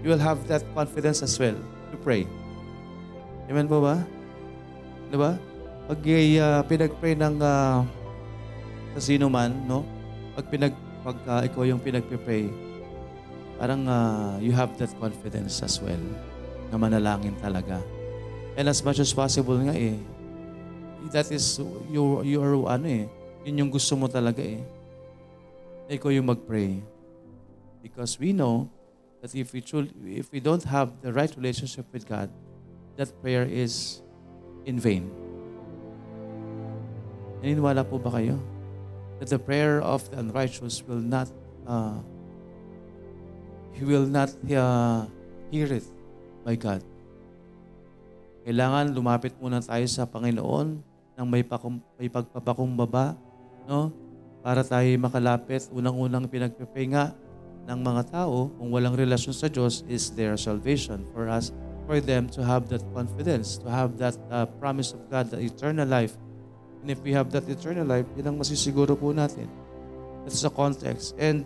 you 0.00 0.08
will 0.10 0.22
have 0.22 0.46
that 0.48 0.64
confidence 0.72 1.20
as 1.20 1.36
well 1.38 1.56
to 1.92 1.96
pray. 2.00 2.24
Amen 3.46 3.68
po 3.68 3.82
ba? 3.84 4.02
Di 5.12 5.16
ba? 5.18 5.38
Pag 5.86 6.00
uh, 6.02 6.60
pinag-pray 6.66 7.14
ng 7.14 7.38
uh, 7.38 7.86
sa 8.96 9.00
sino 9.00 9.30
man, 9.30 9.54
no? 9.70 9.86
Pag 10.34 10.50
pinag 10.50 10.74
pag 11.06 11.18
uh, 11.30 11.40
ikaw 11.46 11.62
yung 11.62 11.78
pinagpe-pray, 11.78 12.50
parang 13.62 13.86
uh, 13.86 14.34
you 14.42 14.50
have 14.50 14.74
that 14.82 14.90
confidence 14.98 15.62
as 15.62 15.78
well 15.78 16.02
na 16.72 16.76
manalangin 16.80 17.38
talaga. 17.38 17.78
And 18.58 18.66
as 18.66 18.82
much 18.82 18.98
as 18.98 19.14
possible 19.14 19.54
nga 19.62 19.76
eh, 19.76 19.94
that 21.12 21.30
is 21.30 21.60
your, 21.90 22.24
your 22.24 22.68
ano 22.68 22.86
eh, 22.86 23.04
yun 23.44 23.66
yung 23.66 23.70
gusto 23.70 23.94
mo 23.94 24.08
talaga 24.08 24.42
eh. 24.42 24.62
Ikaw 25.86 26.10
yung 26.10 26.26
mag-pray. 26.26 26.82
Because 27.82 28.18
we 28.18 28.34
know 28.34 28.66
that 29.22 29.34
if 29.34 29.52
we, 29.54 29.62
truly, 29.62 29.90
if 30.18 30.32
we 30.32 30.40
don't 30.40 30.64
have 30.66 30.90
the 31.02 31.12
right 31.12 31.30
relationship 31.36 31.86
with 31.92 32.06
God, 32.06 32.30
that 32.96 33.12
prayer 33.22 33.46
is 33.46 34.02
in 34.66 34.80
vain. 34.82 35.06
Naniniwala 37.42 37.86
po 37.86 38.02
ba 38.02 38.10
kayo? 38.10 38.40
That 39.22 39.30
the 39.30 39.38
prayer 39.38 39.78
of 39.80 40.02
the 40.10 40.18
unrighteous 40.18 40.82
will 40.82 41.00
not 41.00 41.30
uh, 41.66 42.02
He 43.76 43.84
will 43.84 44.08
not 44.08 44.32
uh, 44.48 45.04
hear 45.52 45.68
it 45.68 45.84
by 46.40 46.56
God. 46.56 46.80
Kailangan 48.46 48.94
lumapit 48.94 49.36
muna 49.36 49.60
tayo 49.60 49.84
sa 49.90 50.08
Panginoon 50.08 50.85
ng 51.16 51.26
may, 51.26 51.42
pakum, 51.42 51.80
may 51.96 52.12
pagpapakumbaba, 52.12 53.16
no? 53.64 53.90
Para 54.44 54.62
tayo 54.62 54.86
makalapit. 55.00 55.66
Unang-unang 55.74 56.30
pinagpipay 56.30 56.92
nga 56.92 57.16
ng 57.66 57.78
mga 57.82 58.02
tao 58.14 58.52
kung 58.54 58.70
walang 58.70 58.94
relasyon 58.94 59.34
sa 59.34 59.50
Diyos 59.50 59.82
is 59.90 60.14
their 60.14 60.38
salvation 60.38 61.02
for 61.10 61.26
us, 61.26 61.50
for 61.88 61.98
them 61.98 62.30
to 62.30 62.44
have 62.46 62.70
that 62.70 62.84
confidence, 62.94 63.58
to 63.58 63.66
have 63.66 63.98
that 63.98 64.14
uh, 64.30 64.46
promise 64.62 64.94
of 64.94 65.02
God, 65.10 65.34
the 65.34 65.42
eternal 65.42 65.88
life. 65.88 66.14
And 66.84 66.94
if 66.94 67.02
we 67.02 67.10
have 67.10 67.34
that 67.34 67.50
eternal 67.50 67.88
life, 67.88 68.06
yun 68.14 68.30
ang 68.30 68.38
masisiguro 68.38 68.94
po 68.94 69.10
natin. 69.10 69.50
That's 70.22 70.44
the 70.44 70.52
context. 70.52 71.18
And 71.18 71.42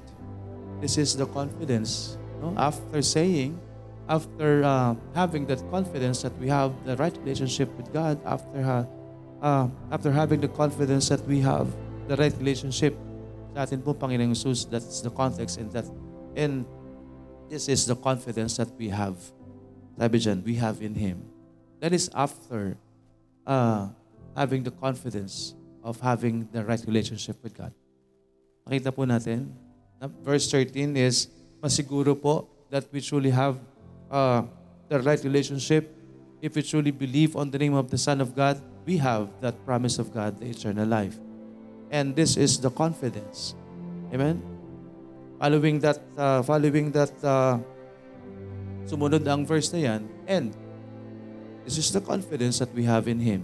this 0.84 1.00
is 1.00 1.16
the 1.16 1.24
confidence 1.24 2.20
No? 2.40 2.56
After 2.56 3.02
saying, 3.04 3.60
after 4.08 4.64
uh, 4.64 4.96
having 5.14 5.46
that 5.46 5.60
confidence 5.70 6.22
that 6.24 6.32
we 6.40 6.48
have 6.48 6.72
the 6.84 6.96
right 6.96 7.14
relationship 7.22 7.68
with 7.76 7.92
God, 7.92 8.18
after 8.24 8.58
ha, 8.64 8.88
uh, 9.42 9.68
after 9.90 10.12
having 10.12 10.40
the 10.40 10.48
confidence 10.48 11.08
that 11.08 11.24
we 11.26 11.40
have 11.40 11.68
the 12.08 12.16
right 12.16 12.34
relationship 12.38 12.96
sa 13.54 13.66
atin 13.66 13.82
po 13.82 13.94
Panginoong 13.94 14.34
Jesus, 14.34 14.64
that's 14.64 15.02
the 15.02 15.10
context 15.10 15.58
and 15.58 15.70
that 15.74 15.86
and 16.38 16.62
this 17.50 17.66
is 17.66 17.82
the 17.86 17.98
confidence 17.98 18.56
that 18.56 18.70
we 18.78 18.88
have. 18.88 19.18
Sabi 19.98 20.16
dyan, 20.22 20.38
we 20.46 20.54
have 20.54 20.78
in 20.80 20.94
Him. 20.94 21.26
That 21.82 21.92
is 21.92 22.08
after 22.14 22.78
uh, 23.42 23.90
having 24.38 24.62
the 24.62 24.70
confidence 24.70 25.58
of 25.82 25.98
having 25.98 26.46
the 26.54 26.62
right 26.62 26.80
relationship 26.86 27.42
with 27.42 27.58
God. 27.58 27.74
Makita 28.64 28.94
po 28.94 29.02
natin, 29.02 29.50
verse 30.22 30.46
13 30.46 30.94
is, 30.94 31.26
masiguro 31.58 32.14
po 32.14 32.46
that 32.70 32.86
we 32.94 33.02
truly 33.02 33.34
have 33.34 33.58
uh, 34.08 34.46
the 34.88 35.02
right 35.02 35.20
relationship. 35.26 35.90
If 36.40 36.54
we 36.54 36.62
truly 36.62 36.94
believe 36.94 37.34
on 37.34 37.50
the 37.50 37.58
name 37.58 37.74
of 37.74 37.90
the 37.90 37.98
Son 37.98 38.22
of 38.22 38.32
God, 38.32 38.62
we 38.86 38.96
have 38.98 39.28
that 39.40 39.56
promise 39.64 39.98
of 39.98 40.12
God, 40.12 40.38
the 40.40 40.50
eternal 40.50 40.86
life. 40.86 41.18
And 41.90 42.14
this 42.14 42.36
is 42.36 42.60
the 42.60 42.70
confidence. 42.70 43.54
Amen? 44.14 44.42
Following 45.38 45.80
that, 45.80 46.00
uh, 46.16 46.42
following 46.42 46.90
that, 46.92 47.12
uh, 47.24 47.58
sumunod 48.86 49.26
ang 49.26 49.46
verse 49.46 49.72
na 49.72 49.78
yan, 49.78 50.02
and 50.26 50.54
this 51.64 51.78
is 51.78 51.90
the 51.92 52.00
confidence 52.00 52.58
that 52.58 52.70
we 52.74 52.84
have 52.84 53.06
in 53.06 53.18
Him. 53.18 53.42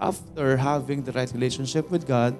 after 0.00 0.56
having 0.56 1.04
the 1.04 1.12
right 1.12 1.30
relationship 1.36 1.92
with 1.92 2.08
God, 2.08 2.32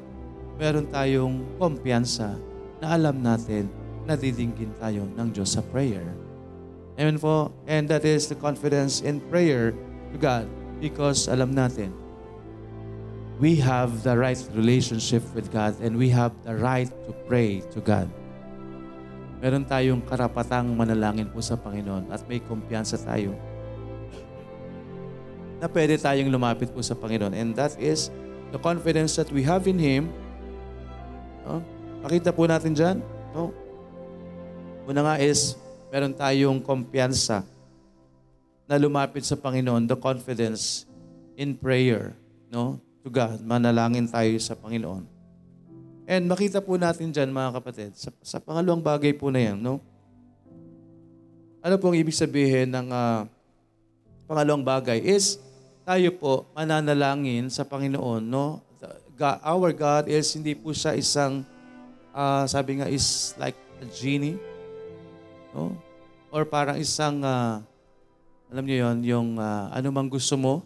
meron 0.56 0.88
tayong 0.88 1.44
kumpiyansa 1.60 2.40
na 2.80 2.96
alam 2.96 3.20
natin 3.20 3.68
na 4.08 4.16
didinggin 4.16 4.72
tayo 4.80 5.04
ng 5.04 5.28
Diyos 5.28 5.60
sa 5.60 5.62
prayer. 5.68 6.02
Amen 6.96 7.20
po. 7.20 7.52
And 7.68 7.84
that 7.92 8.08
is 8.08 8.32
the 8.32 8.36
confidence 8.36 9.04
in 9.04 9.20
prayer 9.28 9.76
to 10.10 10.16
God 10.16 10.48
because 10.80 11.28
alam 11.28 11.52
natin, 11.52 11.92
we 13.40 13.56
have 13.56 14.04
the 14.04 14.12
right 14.12 14.36
relationship 14.52 15.24
with 15.32 15.48
God 15.48 15.80
and 15.80 15.96
we 15.96 16.12
have 16.12 16.36
the 16.44 16.52
right 16.52 16.92
to 17.08 17.12
pray 17.24 17.64
to 17.72 17.80
God. 17.80 18.04
Meron 19.40 19.64
tayong 19.64 20.04
karapatang 20.04 20.76
manalangin 20.76 21.24
po 21.32 21.40
sa 21.40 21.56
Panginoon 21.56 22.12
at 22.12 22.20
may 22.28 22.44
kumpiyansa 22.44 23.00
tayo 23.00 23.32
na 25.56 25.64
pwede 25.72 25.96
tayong 25.96 26.28
lumapit 26.28 26.68
po 26.68 26.84
sa 26.84 26.92
Panginoon. 26.92 27.32
And 27.32 27.56
that 27.56 27.80
is 27.80 28.12
the 28.52 28.60
confidence 28.60 29.16
that 29.16 29.32
we 29.32 29.40
have 29.48 29.64
in 29.64 29.80
Him. 29.80 30.12
No? 31.48 31.64
Pakita 32.04 32.36
po 32.36 32.44
natin 32.44 32.76
dyan. 32.76 33.00
No? 33.32 33.56
Una 34.84 35.00
nga 35.00 35.14
is, 35.16 35.56
meron 35.88 36.12
tayong 36.12 36.60
kumpiyansa 36.60 37.40
na 38.68 38.76
lumapit 38.76 39.24
sa 39.24 39.36
Panginoon, 39.36 39.88
the 39.88 39.96
confidence 39.96 40.84
in 41.40 41.56
prayer, 41.56 42.12
no? 42.52 42.76
To 43.00 43.08
God, 43.08 43.40
manalangin 43.40 44.04
tayo 44.04 44.36
sa 44.36 44.52
Panginoon. 44.52 45.08
And 46.04 46.26
makita 46.26 46.60
po 46.60 46.76
natin 46.76 47.14
dyan, 47.14 47.32
mga 47.32 47.62
kapatid, 47.62 47.94
sa, 47.96 48.10
sa 48.20 48.36
pangalawang 48.42 48.82
bagay 48.82 49.14
po 49.14 49.32
na 49.32 49.40
yan, 49.40 49.56
no? 49.56 49.80
Ano 51.64 51.76
pong 51.80 51.96
ibig 51.96 52.16
sabihin 52.16 52.68
ng 52.72 52.88
ah, 52.92 53.24
pangalawang 54.28 54.64
bagay 54.66 55.00
is 55.00 55.40
tayo 55.86 56.12
po 56.18 56.32
mananalangin 56.52 57.48
sa 57.48 57.64
Panginoon, 57.64 58.20
no? 58.26 58.60
God, 59.20 59.36
our 59.44 59.70
God 59.76 60.04
is 60.08 60.32
hindi 60.32 60.56
po 60.56 60.72
siya 60.72 60.96
isang 60.96 61.44
ah, 62.16 62.48
sabi 62.48 62.80
nga 62.80 62.88
is 62.88 63.36
like 63.36 63.56
a 63.80 63.86
genie, 63.88 64.40
no? 65.52 65.76
Or 66.32 66.48
parang 66.48 66.80
isang 66.80 67.20
ah, 67.20 67.60
alam 68.48 68.64
niyo 68.64 68.88
'yon, 68.88 68.96
yung 69.04 69.28
ah, 69.36 69.68
ano 69.70 69.92
mang 69.92 70.08
gusto 70.08 70.40
mo, 70.40 70.64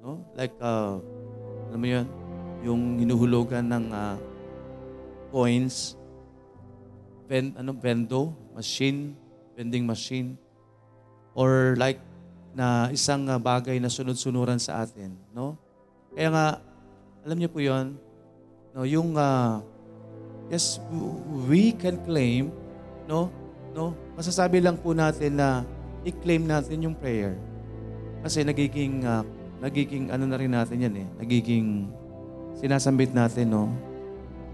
no? 0.00 0.24
Like 0.32 0.56
ah, 0.64 0.96
alam 1.68 1.78
mo 1.78 1.88
'yon, 1.88 2.06
yung 2.64 2.82
hinuhulugan 2.98 3.64
ng 3.68 3.84
ah, 3.92 4.16
coins, 5.30 5.94
ven, 7.28 7.52
ano, 7.54 7.76
vendo, 7.76 8.32
machine, 8.56 9.12
vending 9.54 9.84
machine, 9.84 10.34
or 11.36 11.76
like 11.76 12.00
na 12.56 12.88
isang 12.90 13.28
ah, 13.28 13.38
bagay 13.38 13.76
na 13.78 13.92
sunod-sunuran 13.92 14.58
sa 14.58 14.82
atin, 14.82 15.14
no? 15.36 15.54
Kaya 16.16 16.32
nga, 16.32 16.46
alam 17.22 17.36
niyo 17.36 17.50
po 17.52 17.60
'yon, 17.60 17.94
no, 18.72 18.82
yung 18.88 19.14
ah, 19.14 19.60
yes, 20.48 20.80
we 21.46 21.76
can 21.76 22.00
claim, 22.08 22.48
no, 23.04 23.28
no, 23.76 23.92
masasabi 24.16 24.58
lang 24.58 24.80
po 24.80 24.96
natin 24.96 25.36
na 25.36 25.62
i-claim 26.02 26.48
natin 26.48 26.88
yung 26.88 26.96
prayer. 26.96 27.36
Kasi 28.24 28.42
nagiging, 28.42 29.04
ah, 29.06 29.22
nagiging 29.58 30.10
ano 30.14 30.24
na 30.26 30.36
rin 30.38 30.54
natin 30.54 30.78
yan 30.78 30.94
eh, 31.02 31.08
nagiging 31.18 31.90
sinasambit 32.58 33.14
natin, 33.14 33.54
no? 33.54 33.70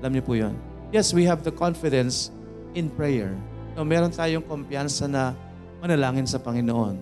Alam 0.04 0.20
niyo 0.20 0.24
po 0.24 0.36
yon. 0.36 0.52
Yes, 0.92 1.16
we 1.16 1.24
have 1.24 1.40
the 1.40 1.52
confidence 1.52 2.28
in 2.76 2.92
prayer. 2.92 3.32
No, 3.74 3.82
meron 3.82 4.12
tayong 4.12 4.44
kumpiyansa 4.44 5.08
na 5.08 5.32
manalangin 5.80 6.28
sa 6.28 6.36
Panginoon, 6.38 7.00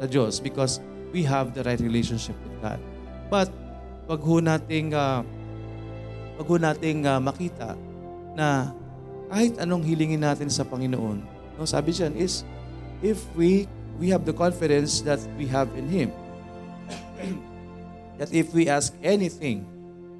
sa 0.00 0.06
Diyos, 0.08 0.40
because 0.40 0.80
we 1.12 1.22
have 1.22 1.52
the 1.52 1.60
right 1.62 1.78
relationship 1.78 2.34
with 2.40 2.56
God. 2.64 2.80
But, 3.28 3.52
wag 4.08 4.20
ho 4.24 4.40
nating, 4.40 4.96
ah, 4.96 5.22
wag 6.40 6.48
ho 6.48 6.56
nating 6.56 7.04
ah, 7.04 7.20
makita 7.20 7.76
na 8.34 8.72
kahit 9.30 9.60
anong 9.62 9.86
hilingin 9.86 10.24
natin 10.24 10.50
sa 10.50 10.66
Panginoon, 10.66 11.22
no, 11.54 11.68
sabi 11.68 11.94
diyan 11.94 12.16
is, 12.18 12.42
if 13.04 13.20
we 13.36 13.68
we 14.00 14.08
have 14.08 14.24
the 14.24 14.32
confidence 14.32 15.04
that 15.04 15.20
we 15.36 15.44
have 15.46 15.68
in 15.76 15.86
Him, 15.86 16.08
that 18.20 18.30
if 18.32 18.52
we 18.52 18.68
ask 18.68 18.92
anything, 19.00 19.64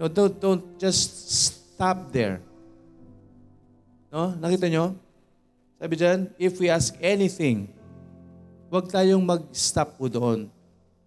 no, 0.00 0.08
don't, 0.08 0.36
don't 0.40 0.64
just 0.80 1.28
stop 1.28 2.12
there. 2.12 2.40
No? 4.12 4.36
Nakita 4.36 4.68
nyo? 4.68 4.96
Sabi 5.80 5.94
dyan, 5.96 6.28
if 6.36 6.60
we 6.60 6.68
ask 6.68 6.92
anything, 7.00 7.72
huwag 8.68 8.92
tayong 8.92 9.24
mag-stop 9.24 9.96
po 9.96 10.12
doon 10.12 10.52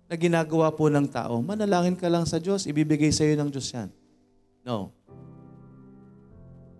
na 0.09 0.15
ginagawa 0.17 0.73
po 0.73 0.89
ng 0.89 1.05
tao. 1.05 1.37
Manalangin 1.45 1.93
ka 1.93 2.09
lang 2.09 2.25
sa 2.25 2.41
Diyos, 2.41 2.65
ibibigay 2.65 3.13
sa 3.13 3.21
iyo 3.21 3.37
ng 3.37 3.53
Diyos 3.53 3.69
yan. 3.69 3.89
No. 4.65 4.89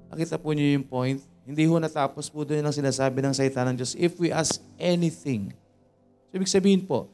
Nakita 0.10 0.41
po 0.41 0.58
niyo 0.58 0.73
yung 0.73 0.88
point? 0.89 1.21
Hindi 1.45 1.69
ho 1.69 1.76
natapos 1.78 2.34
po 2.34 2.41
doon 2.41 2.65
ang 2.65 2.73
sinasabi 2.73 3.21
ng 3.21 3.34
salita 3.36 3.62
ng 3.62 3.78
Diyos. 3.78 3.93
If 3.93 4.17
we 4.17 4.34
ask 4.34 4.58
anything. 4.82 5.54
So, 6.32 6.41
ibig 6.41 6.49
sabihin 6.49 6.82
po, 6.82 7.12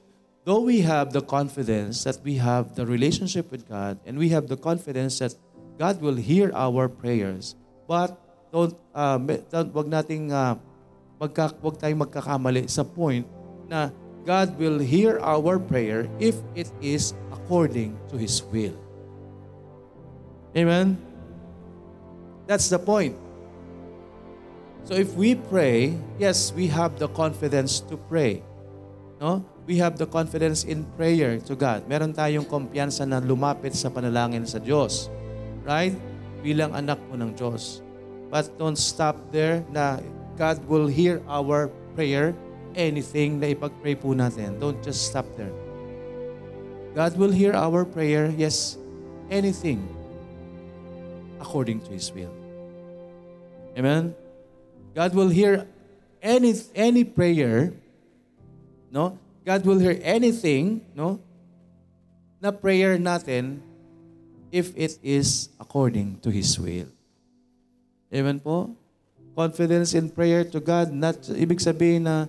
though 0.49 0.65
we 0.65 0.81
have 0.81 1.13
the 1.13 1.21
confidence 1.21 2.09
that 2.09 2.17
we 2.25 2.41
have 2.41 2.73
the 2.73 2.81
relationship 2.81 3.53
with 3.53 3.69
God 3.69 4.01
and 4.01 4.17
we 4.17 4.33
have 4.33 4.49
the 4.49 4.57
confidence 4.57 5.21
that 5.21 5.37
God 5.77 6.01
will 6.01 6.17
hear 6.17 6.49
our 6.57 6.89
prayers, 6.89 7.53
but 7.85 8.17
don't, 8.49 8.73
uh, 8.97 9.21
don't 9.53 9.69
wag 9.77 9.85
nating 9.93 10.33
uh, 10.33 10.57
magka, 11.21 11.53
wag 11.61 11.77
tayong 11.77 12.01
magkakamali 12.01 12.65
sa 12.65 12.81
point 12.81 13.29
na 13.69 13.93
God 14.25 14.57
will 14.57 14.81
hear 14.81 15.21
our 15.21 15.61
prayer 15.61 16.09
if 16.17 16.41
it 16.57 16.73
is 16.81 17.13
according 17.29 17.93
to 18.09 18.17
His 18.17 18.41
will. 18.41 18.73
Amen? 20.57 20.97
That's 22.49 22.73
the 22.73 22.81
point. 22.81 23.13
So 24.89 24.97
if 24.97 25.13
we 25.13 25.37
pray, 25.37 25.93
yes, 26.17 26.49
we 26.49 26.73
have 26.73 26.97
the 26.97 27.05
confidence 27.05 27.85
to 27.85 28.01
pray. 28.09 28.41
No? 29.21 29.45
We 29.69 29.77
have 29.77 30.01
the 30.01 30.09
confidence 30.09 30.65
in 30.65 30.81
prayer 30.97 31.37
to 31.45 31.53
God. 31.53 31.85
Meron 31.85 32.09
tayong 32.09 32.49
kumpiyansa 32.49 33.05
na 33.05 33.21
lumapit 33.21 33.77
sa 33.77 33.93
panalangin 33.93 34.41
sa 34.49 34.57
Diyos. 34.57 35.13
Right? 35.61 35.93
Bilang 36.41 36.73
anak 36.73 36.97
po 37.05 37.13
ng 37.13 37.37
Diyos. 37.37 37.85
But 38.33 38.49
don't 38.57 38.81
stop 38.81 39.13
there 39.29 39.61
na 39.69 40.01
God 40.41 40.65
will 40.65 40.89
hear 40.89 41.21
our 41.29 41.69
prayer, 41.93 42.33
anything 42.73 43.37
na 43.37 43.53
ipag-pray 43.53 43.93
po 43.93 44.17
natin. 44.17 44.57
Don't 44.57 44.81
just 44.81 45.05
stop 45.05 45.29
there. 45.37 45.53
God 46.97 47.13
will 47.21 47.29
hear 47.29 47.53
our 47.53 47.85
prayer, 47.85 48.33
yes, 48.33 48.73
anything 49.29 49.85
according 51.37 51.85
to 51.85 51.93
His 51.93 52.09
will. 52.09 52.33
Amen? 53.77 54.17
God 54.97 55.13
will 55.13 55.29
hear 55.29 55.69
any 56.25 56.57
any 56.73 57.05
prayer, 57.05 57.69
no? 58.89 59.28
God 59.43 59.61
will 59.65 59.79
hear 59.79 59.97
anything, 60.03 60.83
no? 60.93 61.19
Na 62.39 62.51
prayer 62.51 62.99
natin 62.99 63.59
if 64.49 64.73
it 64.75 64.97
is 65.01 65.49
according 65.59 66.17
to 66.21 66.29
His 66.29 66.57
will. 66.57 66.89
Amen 68.09 68.41
po? 68.41 68.73
Confidence 69.37 69.95
in 69.95 70.09
prayer 70.11 70.43
to 70.43 70.59
God, 70.59 70.91
not 70.91 71.15
ibig 71.31 71.61
sabihin 71.61 72.03
na 72.03 72.27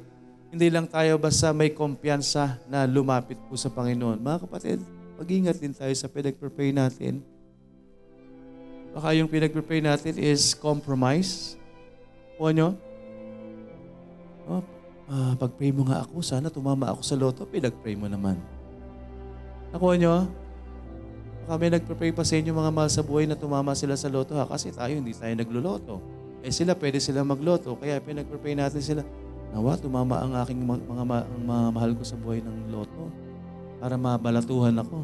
hindi 0.51 0.67
lang 0.67 0.87
tayo 0.87 1.15
basta 1.17 1.55
may 1.55 1.71
kumpiyansa 1.71 2.59
na 2.67 2.87
lumapit 2.87 3.39
po 3.47 3.55
sa 3.55 3.71
Panginoon. 3.71 4.19
Mga 4.19 4.39
kapatid, 4.47 4.79
mag-ingat 5.15 5.57
din 5.59 5.75
tayo 5.75 5.95
sa 5.95 6.11
pinag-pray 6.11 6.75
natin. 6.75 7.23
Baka 8.91 9.15
yung 9.15 9.31
pinag-pray 9.31 9.79
natin 9.79 10.19
is 10.19 10.51
compromise. 10.59 11.55
Kuha 12.35 12.51
nyo? 12.51 12.75
Oh, 14.51 14.63
ah, 15.11 15.35
pag-pray 15.35 15.75
mo 15.75 15.91
nga 15.91 16.07
ako, 16.07 16.23
sana 16.23 16.49
tumama 16.49 16.95
ako 16.95 17.03
sa 17.03 17.19
loto, 17.19 17.43
pinag-pray 17.45 17.99
mo 17.99 18.07
naman. 18.07 18.39
Nakuha 19.75 19.95
nyo? 19.99 20.31
Baka 21.51 21.59
may 21.59 21.71
nagpray 21.75 22.15
pa 22.15 22.23
sa 22.23 22.39
inyo 22.39 22.55
mga 22.55 22.71
mahal 22.71 22.91
sa 22.95 23.03
buhay 23.03 23.27
na 23.27 23.35
tumama 23.35 23.75
sila 23.75 23.99
sa 23.99 24.07
loto 24.07 24.39
ha, 24.39 24.47
kasi 24.47 24.71
tayo 24.71 24.95
hindi 24.95 25.11
tayo 25.11 25.35
nagloloto. 25.35 25.99
Eh 26.47 26.55
sila, 26.55 26.79
pwede 26.79 27.03
sila 27.03 27.27
magloto, 27.27 27.75
kaya 27.75 27.99
pinag-pray 27.99 28.55
natin 28.55 28.79
sila, 28.79 29.03
nawa, 29.51 29.75
tumama 29.75 30.23
ang 30.23 30.39
aking 30.47 30.63
mga, 30.63 30.87
mga, 30.87 31.27
ang 31.27 31.43
mga 31.43 31.65
mahal 31.75 31.93
ko 31.99 32.03
sa 32.07 32.15
buhay 32.15 32.39
ng 32.39 32.71
loto 32.71 33.11
para 33.83 33.99
mabalatuhan 33.99 34.79
ako. 34.79 35.03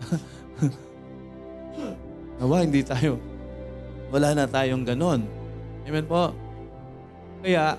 nawa, 2.40 2.64
hindi 2.64 2.80
tayo, 2.80 3.20
wala 4.08 4.32
na 4.32 4.48
tayong 4.48 4.82
ganon. 4.82 5.28
Amen 5.84 6.08
po? 6.08 6.32
Kaya, 7.44 7.76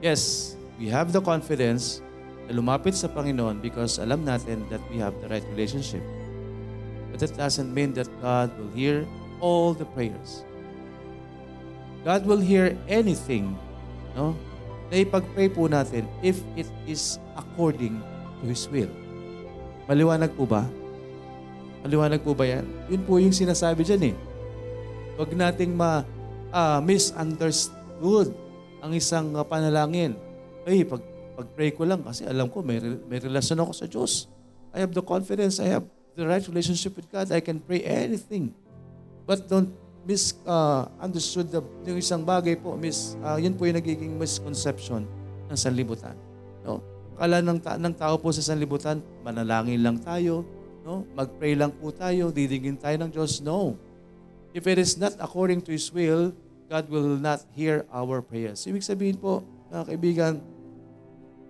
yes, 0.00 0.56
we 0.80 0.88
have 0.88 1.12
the 1.12 1.20
confidence 1.20 2.00
na 2.48 2.56
lumapit 2.56 2.96
sa 2.96 3.06
Panginoon 3.06 3.60
because 3.60 4.00
alam 4.00 4.24
natin 4.24 4.64
that 4.72 4.80
we 4.88 4.98
have 4.98 5.14
the 5.20 5.28
right 5.28 5.44
relationship. 5.52 6.02
But 7.12 7.22
that 7.22 7.36
doesn't 7.36 7.70
mean 7.70 7.92
that 8.00 8.08
God 8.24 8.50
will 8.56 8.72
hear 8.72 9.04
all 9.38 9.76
the 9.76 9.86
prayers. 9.86 10.44
God 12.00 12.24
will 12.24 12.40
hear 12.40 12.72
anything, 12.88 13.52
no? 14.16 14.32
Na 14.88 15.04
ipag-pray 15.04 15.52
po 15.52 15.68
natin 15.68 16.08
if 16.24 16.40
it 16.56 16.66
is 16.88 17.20
according 17.36 18.00
to 18.40 18.44
His 18.48 18.64
will. 18.72 18.90
Maliwanag 19.84 20.32
po 20.32 20.48
ba? 20.48 20.64
Maliwanag 21.84 22.24
po 22.24 22.32
ba 22.32 22.48
yan? 22.48 22.64
Yun 22.88 23.02
po 23.04 23.20
yung 23.20 23.36
sinasabi 23.36 23.84
dyan 23.84 24.12
eh. 24.12 24.16
Huwag 25.20 25.36
nating 25.36 25.76
ma, 25.76 26.08
ah, 26.48 26.80
misunderstood 26.80 28.32
ang 28.80 28.92
isang 28.96 29.32
ah, 29.36 29.44
panalangin. 29.44 30.16
Ay, 30.64 30.84
pag, 30.84 31.00
pag-pray 31.36 31.72
ko 31.72 31.88
lang 31.88 32.04
kasi 32.04 32.24
alam 32.28 32.48
ko 32.52 32.60
may, 32.60 32.80
may 33.08 33.20
relasyon 33.20 33.64
ako 33.64 33.72
sa 33.72 33.86
Diyos. 33.88 34.28
I 34.76 34.84
have 34.84 34.92
the 34.92 35.04
confidence, 35.04 35.60
I 35.60 35.72
have 35.72 35.86
the 36.14 36.26
right 36.26 36.44
relationship 36.44 36.96
with 36.96 37.08
God. 37.08 37.32
I 37.32 37.40
can 37.40 37.58
pray 37.60 37.80
anything. 37.84 38.52
But 39.24 39.46
don't 39.48 39.72
mis 40.04 40.32
uh, 40.48 40.88
understood 40.96 41.52
the, 41.52 41.60
yung 41.84 42.00
isang 42.00 42.22
bagay 42.24 42.56
po, 42.56 42.76
mis, 42.76 43.16
ah, 43.20 43.36
yun 43.36 43.52
po 43.52 43.68
yung 43.68 43.76
nagiging 43.76 44.16
misconception 44.16 45.04
ng 45.48 45.58
sanlibutan. 45.58 46.16
No? 46.64 46.80
Akala 47.16 47.44
ng, 47.44 47.58
ta- 47.60 47.76
ng 47.76 47.94
tao 47.94 48.16
po 48.16 48.32
sa 48.32 48.40
sanlibutan, 48.40 49.04
manalangin 49.20 49.80
lang 49.84 50.00
tayo, 50.00 50.42
no? 50.88 51.04
mag-pray 51.12 51.52
lang 51.52 51.72
po 51.76 51.92
tayo, 51.92 52.32
didingin 52.32 52.80
tayo 52.80 52.96
ng 52.96 53.10
Diyos. 53.12 53.44
No. 53.44 53.76
If 54.56 54.64
it 54.66 54.80
is 54.80 54.96
not 54.96 55.14
according 55.20 55.60
to 55.68 55.70
His 55.70 55.92
will, 55.92 56.32
God 56.70 56.86
will 56.86 57.18
not 57.18 57.42
hear 57.50 57.82
our 57.90 58.22
prayers. 58.22 58.62
Ibig 58.62 58.86
sabihin 58.86 59.18
po, 59.18 59.42
mga 59.74 59.84
kaibigan, 59.90 60.32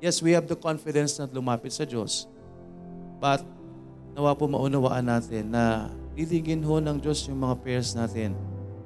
yes, 0.01 0.25
we 0.25 0.33
have 0.33 0.49
the 0.49 0.57
confidence 0.57 1.21
na 1.21 1.29
lumapit 1.29 1.77
sa 1.77 1.85
Diyos. 1.85 2.25
But, 3.21 3.45
nawa 4.17 4.33
po 4.33 4.49
maunawaan 4.49 5.13
natin 5.13 5.53
na 5.53 5.93
didingin 6.17 6.65
ho 6.65 6.81
ng 6.81 6.97
Diyos 7.05 7.29
yung 7.29 7.37
mga 7.37 7.61
prayers 7.61 7.93
natin 7.93 8.33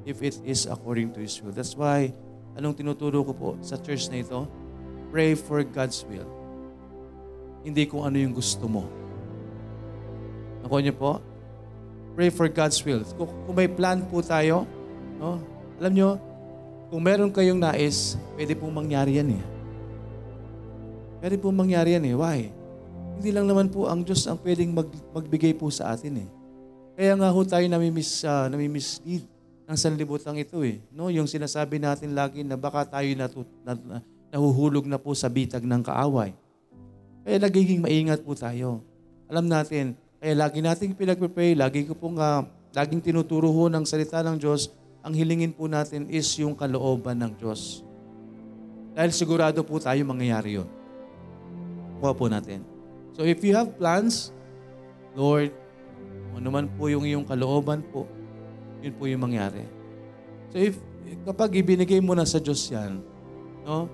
if 0.02 0.26
it 0.26 0.42
is 0.42 0.66
according 0.66 1.14
to 1.14 1.22
His 1.22 1.38
will. 1.38 1.54
That's 1.54 1.78
why, 1.78 2.10
anong 2.58 2.82
tinuturo 2.82 3.22
ko 3.22 3.32
po 3.32 3.50
sa 3.62 3.78
church 3.78 4.10
na 4.10 4.26
ito? 4.26 4.50
Pray 5.14 5.38
for 5.38 5.62
God's 5.62 6.02
will. 6.02 6.26
Hindi 7.62 7.86
kung 7.86 8.02
ano 8.02 8.18
yung 8.18 8.34
gusto 8.34 8.66
mo. 8.66 8.90
Nakuha 10.66 10.82
niyo 10.82 10.98
po? 10.98 11.22
Pray 12.18 12.34
for 12.34 12.50
God's 12.50 12.82
will. 12.82 13.06
Kung 13.22 13.54
may 13.54 13.70
plan 13.70 14.02
po 14.02 14.18
tayo, 14.18 14.66
no? 15.22 15.53
Alam 15.78 15.92
niyo, 15.92 16.10
kung 16.94 17.02
meron 17.02 17.34
kayong 17.34 17.58
nais, 17.58 18.14
pwede 18.38 18.54
pong 18.54 18.70
mangyari 18.70 19.18
yan 19.18 19.34
eh. 19.34 19.44
Pwede 21.18 21.34
pong 21.40 21.56
mangyari 21.56 21.98
yan 21.98 22.04
eh. 22.06 22.14
Why? 22.14 22.38
Hindi 23.18 23.30
lang 23.34 23.46
naman 23.50 23.66
po 23.72 23.90
ang 23.90 24.06
Diyos 24.06 24.26
ang 24.30 24.38
pwedeng 24.42 24.70
mag, 24.70 24.86
magbigay 25.10 25.54
po 25.56 25.70
sa 25.74 25.94
atin 25.94 26.22
eh. 26.22 26.28
Kaya 26.94 27.18
nga 27.18 27.32
ho 27.32 27.40
tayo 27.42 27.66
namimis, 27.66 28.22
uh, 28.22 28.46
namimislead 28.46 29.26
ng 29.66 29.78
sanlibutan 29.78 30.38
ito 30.38 30.62
eh. 30.62 30.78
No? 30.94 31.10
Yung 31.10 31.26
sinasabi 31.26 31.82
natin 31.82 32.14
lagi 32.14 32.46
na 32.46 32.54
baka 32.54 32.86
tayo 32.86 33.10
natu- 33.18 33.48
na, 33.66 33.74
na, 33.74 33.96
nahuhulog 34.30 34.86
na 34.86 35.00
po 35.00 35.10
sa 35.16 35.26
bitag 35.26 35.66
ng 35.66 35.82
kaaway. 35.82 36.30
Kaya 37.24 37.40
nagiging 37.40 37.82
maingat 37.82 38.22
po 38.22 38.36
tayo. 38.36 38.84
Alam 39.26 39.48
natin, 39.48 39.98
kaya 40.22 40.34
lagi 40.36 40.60
nating 40.62 40.94
pinagpipray, 40.94 41.56
lagi 41.56 41.88
ko 41.88 41.96
pong, 41.96 42.20
uh, 42.20 42.44
laging 42.70 43.00
tinuturo 43.02 43.48
ho 43.50 43.66
ng 43.66 43.82
salita 43.82 44.20
ng 44.22 44.36
Diyos, 44.38 44.70
ang 45.04 45.12
hilingin 45.12 45.52
po 45.52 45.68
natin 45.68 46.08
is 46.08 46.24
yung 46.40 46.56
kalooban 46.56 47.20
ng 47.20 47.36
Diyos. 47.36 47.84
Dahil 48.96 49.12
sigurado 49.12 49.60
po 49.60 49.76
tayo 49.76 50.00
mangyayari 50.08 50.56
yun. 50.56 50.68
Kuha 52.00 52.16
po 52.16 52.24
natin. 52.32 52.64
So 53.12 53.20
if 53.28 53.44
you 53.44 53.52
have 53.52 53.76
plans, 53.76 54.32
Lord, 55.12 55.52
ano 56.32 56.48
man 56.48 56.72
po 56.72 56.88
yung 56.88 57.04
iyong 57.04 57.28
kalooban 57.28 57.84
po, 57.92 58.08
yun 58.80 58.96
po 58.96 59.04
yung 59.04 59.28
mangyari. 59.28 59.68
So 60.48 60.56
if, 60.56 60.80
kapag 61.28 61.52
ibinigay 61.52 62.00
mo 62.00 62.16
na 62.16 62.24
sa 62.24 62.40
Diyos 62.40 62.64
yan, 62.72 63.04
no? 63.68 63.92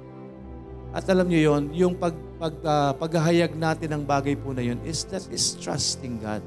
At 0.90 1.06
alam 1.10 1.26
niyo 1.26 1.54
yon, 1.54 1.70
yung 1.74 1.94
pag, 1.98 2.14
pag, 2.38 2.54
uh, 2.66 2.92
paghahayag 2.98 3.54
natin 3.54 3.94
ng 3.98 4.02
bagay 4.06 4.34
po 4.34 4.50
na 4.50 4.62
yun 4.62 4.78
is 4.82 5.06
that 5.10 5.22
is 5.30 5.54
trusting 5.58 6.18
God. 6.18 6.42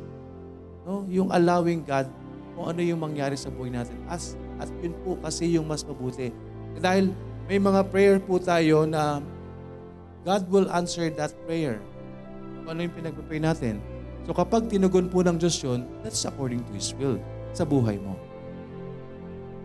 No? 0.84 1.08
Yung 1.08 1.32
allowing 1.32 1.84
God 1.84 2.12
kung 2.52 2.76
ano 2.76 2.80
yung 2.84 3.00
mangyari 3.00 3.40
sa 3.40 3.48
buhay 3.48 3.72
natin. 3.72 3.96
As, 4.12 4.36
at 4.64 4.70
yun 4.80 4.96
po 5.04 5.20
kasi 5.20 5.60
yung 5.60 5.68
mas 5.68 5.84
mabuti. 5.84 6.32
Dahil 6.80 7.12
may 7.52 7.60
mga 7.60 7.84
prayer 7.92 8.18
po 8.24 8.40
tayo 8.40 8.88
na 8.88 9.20
God 10.24 10.48
will 10.48 10.70
answer 10.72 11.12
that 11.20 11.36
prayer. 11.44 11.84
Kung 12.64 12.72
ano 12.72 12.88
yung 12.88 12.96
pinagpapray 12.96 13.44
natin. 13.44 13.84
So 14.24 14.32
kapag 14.32 14.72
tinugon 14.72 15.12
po 15.12 15.20
ng 15.20 15.36
Diyos 15.36 15.60
yun, 15.60 15.84
that's 16.00 16.24
according 16.24 16.64
to 16.64 16.72
His 16.72 16.96
will 16.96 17.20
sa 17.52 17.68
buhay 17.68 18.00
mo. 18.00 18.16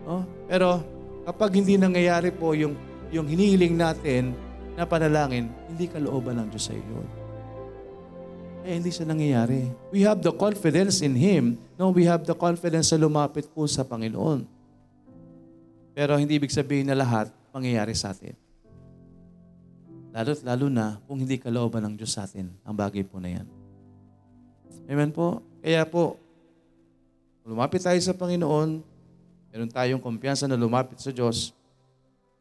No? 0.03 0.27
Pero 0.51 0.83
kapag 1.23 1.55
hindi 1.55 1.79
nangyayari 1.79 2.35
po 2.35 2.51
yung, 2.51 2.75
yung 3.07 3.23
hinihiling 3.23 3.79
natin 3.79 4.35
na 4.75 4.83
panalangin, 4.83 5.47
hindi 5.71 5.87
kalooban 5.87 6.43
ng 6.43 6.47
Diyos 6.51 6.67
sa 6.67 6.75
iyo. 6.75 6.99
Eh, 8.67 8.75
hindi 8.75 8.91
siya 8.91 9.07
nangyayari. 9.07 9.71
We 9.95 10.03
have 10.03 10.19
the 10.19 10.35
confidence 10.35 10.99
in 10.99 11.15
Him. 11.15 11.55
No, 11.79 11.95
we 11.95 12.03
have 12.03 12.27
the 12.27 12.35
confidence 12.35 12.91
sa 12.91 12.99
lumapit 12.99 13.47
po 13.55 13.63
sa 13.63 13.87
Panginoon. 13.87 14.58
Pero 15.99 16.15
hindi 16.15 16.39
ibig 16.39 16.47
sabihin 16.47 16.87
na 16.87 16.95
lahat 16.95 17.27
mangyayari 17.51 17.91
sa 17.91 18.15
atin. 18.15 18.31
Lalo't 20.15 20.39
lalo 20.47 20.71
na 20.71 20.95
kung 21.03 21.19
hindi 21.19 21.35
kalooban 21.35 21.83
ng 21.83 21.99
Diyos 21.99 22.15
sa 22.15 22.23
atin 22.23 22.47
ang 22.63 22.71
bagay 22.71 23.03
po 23.03 23.19
na 23.19 23.35
yan. 23.35 23.47
Amen 24.87 25.11
po? 25.11 25.43
Kaya 25.59 25.83
po, 25.83 26.15
lumapit 27.43 27.83
tayo 27.83 27.99
sa 27.99 28.15
Panginoon, 28.15 28.79
meron 29.51 29.67
tayong 29.75 29.99
kumpiyansa 29.99 30.47
na 30.47 30.55
lumapit 30.55 31.03
sa 31.03 31.11
Diyos, 31.11 31.51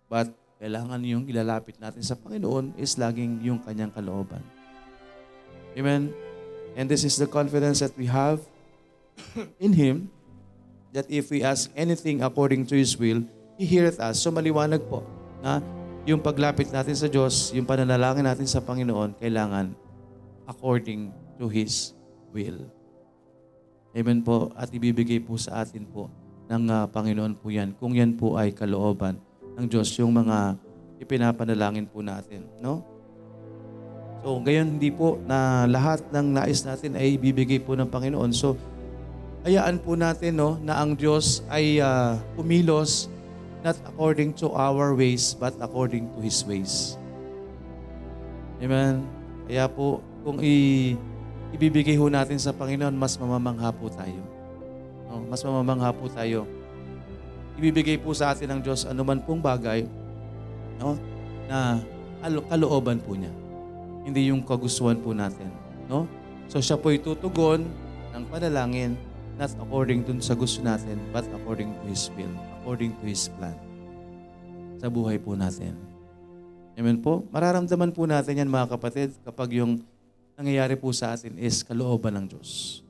but 0.07 0.31
kailangan 0.63 1.03
yung 1.03 1.27
ilalapit 1.27 1.83
natin 1.83 2.07
sa 2.07 2.15
Panginoon 2.15 2.79
is 2.79 2.95
laging 2.95 3.43
yung 3.43 3.59
kanyang 3.59 3.91
kalooban. 3.91 4.41
Amen? 5.75 6.15
And 6.79 6.87
this 6.87 7.03
is 7.03 7.19
the 7.19 7.27
confidence 7.27 7.83
that 7.83 7.99
we 7.99 8.07
have 8.07 8.39
in 9.59 9.75
Him 9.75 10.15
that 10.95 11.11
if 11.11 11.35
we 11.35 11.43
ask 11.43 11.67
anything 11.75 12.23
according 12.23 12.63
to 12.71 12.79
His 12.79 12.95
will, 12.95 13.27
He 13.59 13.67
heareth 13.67 13.99
us. 13.99 14.23
So 14.23 14.31
maliwanag 14.31 14.87
po 14.87 15.03
na 15.43 15.59
yung 16.07 16.23
paglapit 16.23 16.71
natin 16.71 16.95
sa 16.95 17.11
Diyos, 17.11 17.51
yung 17.53 17.67
pananalangin 17.67 18.25
natin 18.25 18.47
sa 18.47 18.63
Panginoon, 18.63 19.19
kailangan 19.19 19.75
according 20.47 21.11
to 21.37 21.51
His 21.51 21.93
will. 22.31 22.71
Amen 23.93 24.23
po. 24.23 24.55
At 24.55 24.71
ibibigay 24.71 25.19
po 25.21 25.35
sa 25.37 25.67
atin 25.67 25.85
po 25.85 26.07
ng 26.49 26.65
uh, 26.71 26.87
Panginoon 26.89 27.35
po 27.37 27.51
yan. 27.51 27.75
Kung 27.77 27.93
yan 27.99 28.17
po 28.17 28.39
ay 28.39 28.55
kalooban 28.55 29.19
ng 29.59 29.67
Diyos, 29.67 29.91
yung 29.99 30.15
mga 30.15 30.57
ipinapanalangin 31.03 31.91
po 31.91 31.99
natin. 32.01 32.47
No? 32.63 32.87
So, 34.23 34.39
ngayon 34.39 34.79
hindi 34.79 34.95
po 34.95 35.19
na 35.27 35.67
lahat 35.67 36.09
ng 36.15 36.27
nais 36.31 36.63
natin 36.63 36.95
ay 36.95 37.19
ibibigay 37.19 37.59
po 37.59 37.75
ng 37.75 37.91
Panginoon. 37.91 38.31
So, 38.33 38.55
hayaan 39.47 39.79
po 39.83 39.95
natin 39.95 40.41
no, 40.41 40.59
na 40.63 40.81
ang 40.81 40.99
Diyos 40.99 41.43
ay 41.53 41.79
uh, 41.79 42.19
pumilos 42.35 43.07
not 43.63 43.77
according 43.87 44.35
to 44.39 44.51
our 44.55 44.95
ways, 44.95 45.35
but 45.35 45.55
according 45.59 46.11
to 46.15 46.19
His 46.23 46.43
ways. 46.47 46.99
Amen? 48.59 49.07
Kaya 49.47 49.71
po, 49.71 50.03
kung 50.27 50.43
i 50.43 50.95
ibibigay 51.55 51.97
ho 51.97 52.13
natin 52.13 52.37
sa 52.37 52.53
Panginoon, 52.53 52.93
mas 52.93 53.17
mamamangha 53.17 53.73
po 53.73 53.89
tayo. 53.89 54.21
No? 55.09 55.25
Mas 55.27 55.41
mamamangha 55.41 55.91
po 55.97 56.11
tayo. 56.13 56.45
Ibibigay 57.57 57.97
po 57.99 58.13
sa 58.13 58.37
atin 58.37 58.59
ng 58.59 58.61
Diyos 58.63 58.85
anuman 58.85 59.19
pong 59.25 59.41
bagay 59.41 59.89
no? 60.79 60.95
na 61.49 61.81
kalooban 62.53 63.01
po 63.01 63.17
niya. 63.17 63.33
Hindi 64.05 64.31
yung 64.31 64.45
kagustuhan 64.45 65.01
po 65.01 65.17
natin. 65.17 65.49
No? 65.89 66.05
So 66.47 66.61
siya 66.61 66.77
po 66.77 66.93
itutugon 66.93 67.67
ng 68.13 68.25
panalangin 68.29 68.95
not 69.39 69.55
according 69.63 70.03
dun 70.03 70.19
sa 70.19 70.35
gusto 70.35 70.59
natin, 70.61 70.99
but 71.15 71.23
according 71.31 71.71
to 71.71 71.83
His 71.87 72.11
will, 72.19 72.35
according 72.69 72.93
to 73.01 73.09
His 73.09 73.33
plan 73.33 73.57
sa 74.77 74.93
buhay 74.93 75.17
po 75.17 75.33
natin. 75.33 75.73
Amen 76.77 77.01
po? 77.01 77.25
Mararamdaman 77.33 77.97
po 77.97 78.05
natin 78.05 78.45
yan 78.45 78.45
mga 78.45 78.77
kapatid 78.77 79.17
kapag 79.25 79.57
yung 79.57 79.81
nangyayari 80.37 80.77
po 80.77 80.93
sa 80.93 81.17
atin 81.17 81.33
is 81.41 81.65
kalooban 81.65 82.13
ng 82.21 82.29
Diyos. 82.29 82.85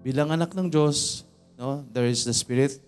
Bilang 0.00 0.32
anak 0.32 0.56
ng 0.56 0.72
Diyos, 0.72 1.28
no, 1.60 1.84
there 1.92 2.08
is 2.08 2.24
the 2.24 2.32
Spirit 2.32 2.80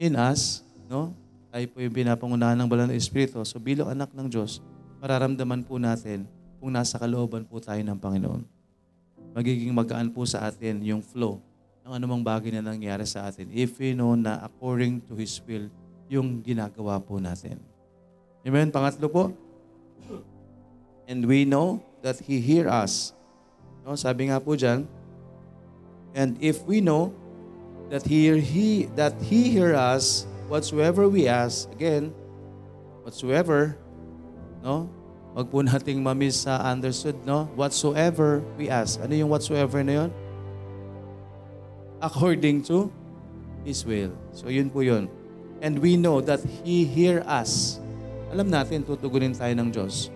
in 0.00 0.16
us, 0.16 0.64
no? 0.88 1.12
Tayo 1.52 1.68
po 1.68 1.84
yung 1.84 1.92
pinapangunahan 1.92 2.56
ng 2.56 2.68
banal 2.72 2.88
na 2.88 2.96
Espiritu. 2.96 3.44
So 3.44 3.60
bilang 3.60 3.92
anak 3.92 4.16
ng 4.16 4.24
Diyos, 4.24 4.64
mararamdaman 5.04 5.68
po 5.68 5.76
natin 5.76 6.24
kung 6.56 6.72
nasa 6.72 6.96
kalooban 6.96 7.44
po 7.44 7.60
tayo 7.60 7.84
ng 7.84 7.98
Panginoon. 8.00 8.40
Magiging 9.36 9.76
magaan 9.76 10.08
po 10.16 10.24
sa 10.24 10.48
atin 10.48 10.80
yung 10.80 11.04
flow 11.04 11.44
ng 11.84 11.92
anumang 11.96 12.20
bagay 12.20 12.52
na 12.52 12.62
nangyari 12.62 13.08
sa 13.08 13.28
atin 13.28 13.48
if 13.50 13.80
we 13.80 13.96
know 13.96 14.12
na 14.12 14.40
according 14.44 15.00
to 15.04 15.16
His 15.16 15.40
will 15.44 15.68
yung 16.10 16.42
ginagawa 16.42 16.98
po 16.98 17.22
natin. 17.22 17.62
Amen? 18.42 18.72
Pangatlo 18.72 19.06
po, 19.06 19.24
and 21.06 21.22
we 21.24 21.46
know 21.46 21.78
that 22.02 22.18
He 22.18 22.40
hear 22.40 22.66
us. 22.66 23.14
No, 23.86 23.94
sabi 23.94 24.28
nga 24.28 24.42
po 24.42 24.58
dyan, 24.58 24.84
and 26.12 26.34
if 26.42 26.60
we 26.66 26.82
know 26.82 27.14
that 27.90 28.06
He, 28.06 28.30
he, 28.38 28.86
that 28.94 29.18
he 29.18 29.50
hear 29.50 29.74
us 29.74 30.24
whatsoever 30.50 31.10
we 31.10 31.26
ask, 31.26 31.70
again, 31.74 32.14
whatsoever, 33.02 33.78
no? 34.62 34.90
Wag 35.30 35.46
po 35.46 35.62
nating 35.62 36.02
mamis 36.02 36.42
sa 36.42 36.58
understood, 36.70 37.14
no? 37.22 37.46
Whatsoever 37.54 38.42
we 38.58 38.66
ask. 38.66 38.98
Ano 38.98 39.14
yung 39.14 39.30
whatsoever 39.30 39.78
na 39.86 40.06
yon? 40.06 40.10
According 42.00 42.64
to 42.66 42.88
His 43.62 43.84
will. 43.84 44.16
So 44.32 44.48
yun 44.48 44.72
po 44.72 44.80
yun. 44.80 45.06
And 45.60 45.78
we 45.78 46.00
know 46.00 46.24
that 46.24 46.40
He 46.64 46.88
hear 46.88 47.20
us. 47.28 47.78
Alam 48.32 48.48
natin, 48.48 48.82
tutugunin 48.82 49.36
tayo 49.36 49.52
ng 49.52 49.68
Diyos. 49.68 50.08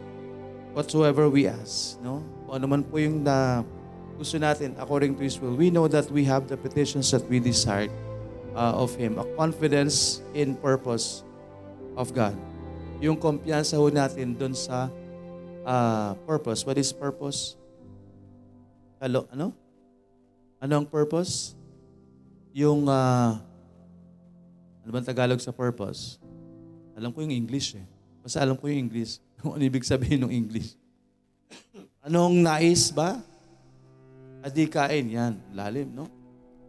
Whatsoever 0.72 1.28
we 1.28 1.46
ask. 1.46 2.00
No? 2.00 2.24
Kung 2.48 2.56
ano 2.58 2.66
man 2.66 2.82
po 2.82 2.98
yung 2.98 3.22
na 3.22 3.62
gusto 4.16 4.40
natin 4.40 4.72
according 4.80 5.14
to 5.20 5.22
His 5.22 5.36
will, 5.36 5.54
we 5.54 5.68
know 5.68 5.86
that 5.86 6.08
we 6.08 6.24
have 6.24 6.48
the 6.48 6.56
petitions 6.56 7.12
that 7.12 7.22
we 7.28 7.38
desired 7.38 7.92
uh, 8.56 8.74
of 8.74 8.96
Him. 8.96 9.20
A 9.20 9.26
confidence 9.36 10.24
in 10.32 10.56
purpose 10.56 11.22
of 11.94 12.16
God. 12.16 12.34
Yung 13.04 13.20
kumpiyansa 13.20 13.76
ho 13.76 13.92
natin 13.92 14.32
doon 14.32 14.56
sa 14.56 14.88
uh, 15.68 16.16
purpose. 16.24 16.64
What 16.64 16.80
is 16.80 16.88
purpose? 16.94 17.60
Hello, 19.02 19.28
ano? 19.28 19.52
Ano 20.64 20.80
ang 20.80 20.86
purpose? 20.88 21.52
Yung, 22.54 22.86
uh, 22.86 23.34
ano 24.86 24.90
bang 24.94 25.02
Tagalog 25.02 25.42
sa 25.42 25.50
purpose? 25.50 26.22
Alam 26.94 27.10
ko 27.10 27.26
yung 27.26 27.34
English 27.34 27.74
eh. 27.74 27.82
Basta 28.22 28.38
alam 28.38 28.54
ko 28.54 28.70
yung 28.70 28.86
English. 28.86 29.18
Kung 29.42 29.58
ano 29.58 29.62
ibig 29.66 29.82
sabihin 29.82 30.22
ng 30.22 30.30
English. 30.30 30.78
Anong 32.06 32.46
nais 32.46 32.94
ba? 32.94 33.18
Adikain, 34.46 35.02
yan. 35.02 35.34
Lalim, 35.50 35.98
no? 35.98 36.06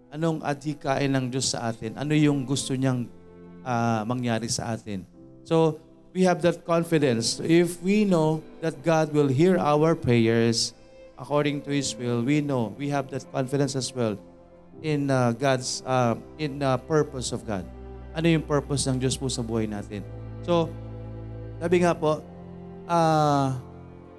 Anong 0.10 0.41
adikain 0.41 1.13
ng 1.13 1.30
Diyos 1.30 1.54
sa 1.54 1.69
atin? 1.69 1.93
Ano 2.02 2.17
yung 2.17 2.50
gusto 2.50 2.74
niyang 2.74 3.06
uh, 3.62 4.02
mangyari 4.10 4.50
sa 4.50 4.74
atin? 4.74 5.06
So, 5.45 5.78
we 6.17 6.26
have 6.26 6.41
that 6.41 6.65
confidence. 6.65 7.38
If 7.38 7.78
we 7.86 8.10
know 8.10 8.41
that 8.65 8.82
God 8.82 9.13
will 9.13 9.30
hear 9.30 9.62
our 9.62 9.93
prayers 9.93 10.74
according 11.13 11.62
to 11.67 11.69
His 11.69 11.93
will, 11.93 12.26
we 12.26 12.41
know, 12.41 12.74
we 12.74 12.89
have 12.89 13.13
that 13.13 13.30
confidence 13.30 13.78
as 13.78 13.93
well 13.93 14.17
in 14.81 15.07
uh, 15.07 15.31
God's, 15.35 15.83
uh, 15.85 16.15
in 16.41 16.59
uh, 16.59 16.75
purpose 16.83 17.31
of 17.31 17.45
God. 17.47 17.63
Ano 18.15 18.31
yung 18.31 18.43
purpose 18.43 18.88
ng 18.88 18.99
Diyos 18.99 19.19
po 19.19 19.27
sa 19.27 19.43
buhay 19.43 19.67
natin? 19.67 20.03
So, 20.47 20.71
sabi 21.59 21.83
nga 21.83 21.95
po, 21.95 22.23
uh, 22.88 23.47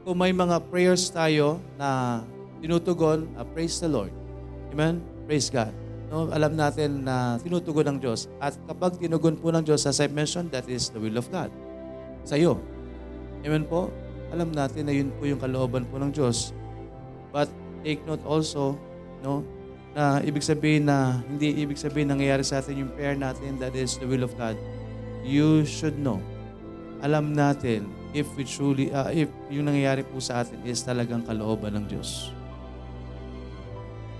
kung 0.06 0.16
may 0.16 0.30
mga 0.30 0.62
prayers 0.68 1.08
tayo 1.10 1.58
na 1.80 2.22
tinutugon, 2.60 3.26
uh, 3.34 3.44
praise 3.44 3.80
the 3.80 3.90
Lord. 3.90 4.12
Amen? 4.72 5.00
Praise 5.26 5.48
God. 5.48 5.72
No, 6.06 6.30
alam 6.30 6.54
natin 6.54 7.02
na 7.02 7.34
tinutugon 7.42 7.90
ng 7.90 7.98
Diyos. 7.98 8.30
At 8.38 8.54
kapag 8.70 9.02
tinugon 9.02 9.34
po 9.34 9.50
ng 9.50 9.66
Diyos, 9.66 9.82
as 9.90 9.98
I 9.98 10.06
mentioned, 10.06 10.54
that 10.54 10.70
is 10.70 10.94
the 10.94 11.02
will 11.02 11.18
of 11.18 11.26
God. 11.34 11.50
Sa 12.22 12.38
iyo. 12.38 12.62
Amen 13.42 13.66
po? 13.66 13.90
Alam 14.30 14.54
natin 14.54 14.86
na 14.86 14.94
yun 14.94 15.10
po 15.18 15.26
yung 15.26 15.38
kalooban 15.38 15.86
po 15.86 15.98
ng 15.98 16.10
Diyos. 16.14 16.54
But 17.34 17.50
take 17.82 18.02
note 18.06 18.22
also, 18.22 18.78
no, 19.22 19.42
na 19.96 20.20
ibig 20.20 20.44
sabihin 20.44 20.84
na 20.84 21.24
hindi 21.24 21.56
ibig 21.64 21.80
sabihin 21.80 22.12
nangyayari 22.12 22.44
sa 22.44 22.60
atin 22.60 22.84
yung 22.84 22.92
prayer 22.92 23.16
natin 23.16 23.56
that 23.56 23.72
is 23.72 23.96
the 23.96 24.04
will 24.04 24.20
of 24.20 24.36
God. 24.36 24.60
You 25.24 25.64
should 25.64 25.96
know 25.96 26.20
alam 27.04 27.36
natin 27.36 27.88
if 28.16 28.24
we 28.38 28.48
truly, 28.48 28.88
uh, 28.92 29.12
if 29.12 29.28
yung 29.52 29.68
nangyayari 29.68 30.06
po 30.06 30.16
sa 30.22 30.40
atin 30.40 30.60
is 30.64 30.80
talagang 30.80 31.26
kalooban 31.26 31.76
ng 31.76 31.84
Diyos. 31.90 32.32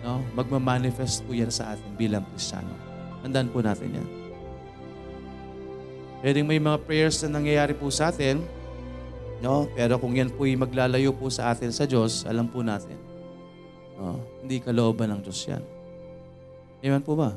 No? 0.04 0.20
Magmamanifest 0.36 1.24
po 1.24 1.32
yan 1.32 1.48
sa 1.48 1.72
atin 1.72 1.88
bilang 1.96 2.24
Kristiyano. 2.34 2.72
Tandaan 3.24 3.48
po 3.48 3.64
natin 3.64 3.96
yan. 3.96 4.08
Pwedeng 6.20 6.46
may 6.48 6.60
mga 6.60 6.78
prayers 6.84 7.22
na 7.24 7.40
nangyayari 7.40 7.72
po 7.72 7.88
sa 7.88 8.12
atin, 8.12 8.44
no? 9.40 9.68
pero 9.72 9.96
kung 9.96 10.12
yan 10.12 10.28
po 10.28 10.44
ay 10.44 10.58
maglalayo 10.58 11.16
po 11.16 11.32
sa 11.32 11.52
atin 11.52 11.72
sa 11.72 11.88
Diyos, 11.88 12.28
alam 12.28 12.48
po 12.50 12.60
natin, 12.60 12.96
no? 13.96 14.20
hindi 14.44 14.60
kalooban 14.60 15.12
ng 15.16 15.20
Diyos 15.24 15.40
yan. 15.48 15.62
Amen 16.84 17.02
po 17.02 17.16
ba? 17.16 17.34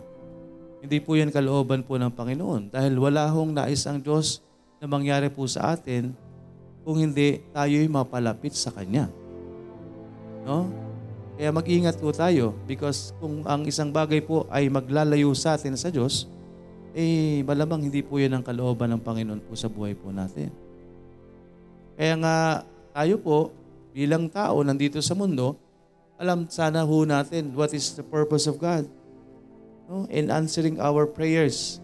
Hindi 0.80 1.00
po 1.04 1.16
yan 1.16 1.32
kalooban 1.32 1.84
po 1.84 2.00
ng 2.00 2.12
Panginoon 2.12 2.72
dahil 2.72 2.96
wala 2.96 3.28
hong 3.28 3.52
nais 3.52 3.84
ang 3.84 4.00
Diyos 4.00 4.40
na 4.80 4.88
mangyari 4.88 5.28
po 5.28 5.44
sa 5.48 5.76
atin 5.76 6.16
kung 6.88 7.00
hindi 7.00 7.44
tayo'y 7.52 7.92
mapalapit 7.92 8.56
sa 8.56 8.72
Kanya. 8.72 9.12
No? 10.48 10.72
Kaya 11.40 11.56
mag-ingat 11.56 11.96
po 12.00 12.12
tayo 12.12 12.56
because 12.68 13.16
kung 13.20 13.44
ang 13.48 13.64
isang 13.68 13.92
bagay 13.92 14.20
po 14.20 14.48
ay 14.52 14.68
maglalayo 14.68 15.32
sa 15.36 15.56
atin 15.56 15.76
sa 15.76 15.88
Diyos, 15.88 16.28
eh 16.92 17.46
malamang 17.48 17.88
hindi 17.88 18.04
po 18.04 18.20
yan 18.20 18.40
ang 18.40 18.44
kalooban 18.44 18.92
ng 18.96 19.04
Panginoon 19.04 19.42
po 19.48 19.56
sa 19.56 19.72
buhay 19.72 19.96
po 19.96 20.12
natin. 20.12 20.52
Kaya 22.00 22.16
nga 22.20 22.36
tayo 22.96 23.16
po 23.20 23.38
bilang 23.92 24.32
tao 24.32 24.64
nandito 24.64 25.00
sa 25.04 25.16
mundo, 25.16 25.56
alam 26.20 26.52
sana 26.52 26.84
ho 26.84 27.08
natin 27.08 27.56
what 27.56 27.72
is 27.72 27.96
the 27.96 28.04
purpose 28.04 28.44
of 28.44 28.60
God 28.60 28.84
no? 29.88 30.04
in 30.12 30.28
answering 30.28 30.78
our 30.78 31.08
prayers. 31.08 31.80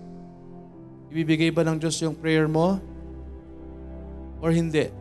Ibibigay 1.08 1.56
ba 1.56 1.64
ng 1.64 1.80
Diyos 1.80 1.96
yung 2.04 2.20
prayer 2.20 2.44
mo? 2.52 2.84
Or 4.44 4.52
hindi? 4.52 4.92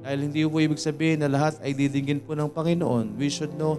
Dahil 0.00 0.18
hindi 0.32 0.42
po 0.48 0.56
ibig 0.58 0.80
sabihin 0.80 1.20
na 1.20 1.28
lahat 1.28 1.60
ay 1.60 1.76
didinggin 1.76 2.24
po 2.24 2.32
ng 2.32 2.48
Panginoon. 2.48 3.20
We 3.20 3.28
should 3.28 3.52
know 3.60 3.78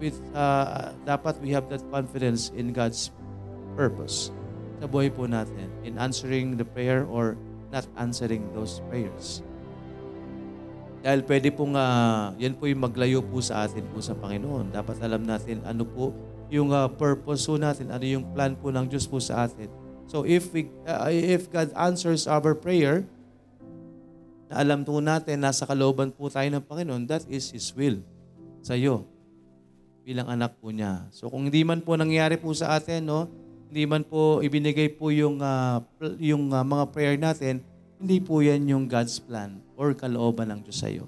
with 0.00 0.16
uh, 0.32 0.96
dapat 1.04 1.38
we 1.44 1.52
have 1.52 1.68
that 1.68 1.84
confidence 1.92 2.48
in 2.56 2.72
God's 2.72 3.12
purpose 3.76 4.32
sa 4.80 4.88
buhay 4.88 5.12
po 5.12 5.28
natin 5.28 5.68
in 5.84 6.00
answering 6.00 6.56
the 6.56 6.64
prayer 6.64 7.04
or 7.04 7.36
not 7.68 7.84
answering 8.00 8.48
those 8.56 8.80
prayers. 8.88 9.44
Dahil 11.00 11.24
pwede 11.24 11.48
pong 11.48 11.74
uh, 11.76 12.36
yan 12.36 12.56
po 12.56 12.68
yung 12.68 12.84
maglayo 12.84 13.24
po 13.24 13.40
sa 13.40 13.64
atin 13.64 13.88
po 13.88 14.04
sa 14.04 14.12
Panginoon. 14.12 14.68
Dapat 14.72 15.00
alam 15.00 15.24
natin 15.24 15.64
ano 15.64 15.88
po 15.88 16.12
yung 16.52 16.74
uh, 16.74 16.90
purpose 16.92 17.48
po 17.48 17.56
natin, 17.56 17.88
ano 17.88 18.04
yung 18.04 18.26
plan 18.36 18.52
po 18.52 18.68
ng 18.68 18.84
Diyos 18.84 19.08
po 19.08 19.16
sa 19.16 19.48
atin 19.48 19.70
So 20.10 20.26
if 20.26 20.50
we 20.50 20.66
uh, 20.90 21.06
if 21.06 21.46
God 21.46 21.70
answers 21.78 22.26
our 22.26 22.58
prayer, 22.58 23.06
na 24.50 24.58
alam 24.58 24.82
po 24.82 24.98
natin 24.98 25.38
nasa 25.38 25.62
kalooban 25.62 26.10
po 26.10 26.26
tayo 26.26 26.50
ng 26.50 26.66
Panginoon, 26.66 27.06
that 27.06 27.22
is 27.30 27.54
His 27.54 27.70
will 27.78 28.02
sa 28.58 28.74
iyo 28.74 29.06
bilang 30.02 30.26
anak 30.26 30.58
po 30.58 30.74
niya. 30.74 31.06
So 31.14 31.30
kung 31.30 31.46
hindi 31.46 31.62
man 31.62 31.86
po 31.86 31.94
nangyari 31.94 32.34
po 32.34 32.50
sa 32.50 32.74
atin, 32.74 33.06
no, 33.06 33.30
hindi 33.70 33.86
man 33.86 34.02
po 34.02 34.42
ibinigay 34.42 34.90
po 34.98 35.14
yung 35.14 35.38
uh, 35.38 35.78
yung 36.18 36.50
uh, 36.50 36.66
mga 36.66 36.84
prayer 36.90 37.14
natin, 37.14 37.62
hindi 38.00 38.16
po 38.18 38.40
yan 38.40 38.64
yung 38.64 38.84
God's 38.88 39.20
plan 39.20 39.60
or 39.76 39.92
kalooban 39.92 40.48
ng 40.50 40.60
Diyos 40.64 40.80
sa 40.80 40.88
iyo. 40.88 41.04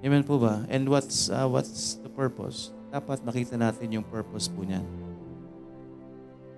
Amen 0.00 0.22
po 0.22 0.38
ba? 0.38 0.62
And 0.70 0.86
what's 0.86 1.26
uh, 1.26 1.50
what's 1.50 1.98
the 1.98 2.10
purpose? 2.10 2.70
Dapat 2.94 3.26
makita 3.26 3.58
natin 3.58 3.90
yung 3.90 4.06
purpose 4.06 4.46
po 4.46 4.62
niyan. 4.62 4.86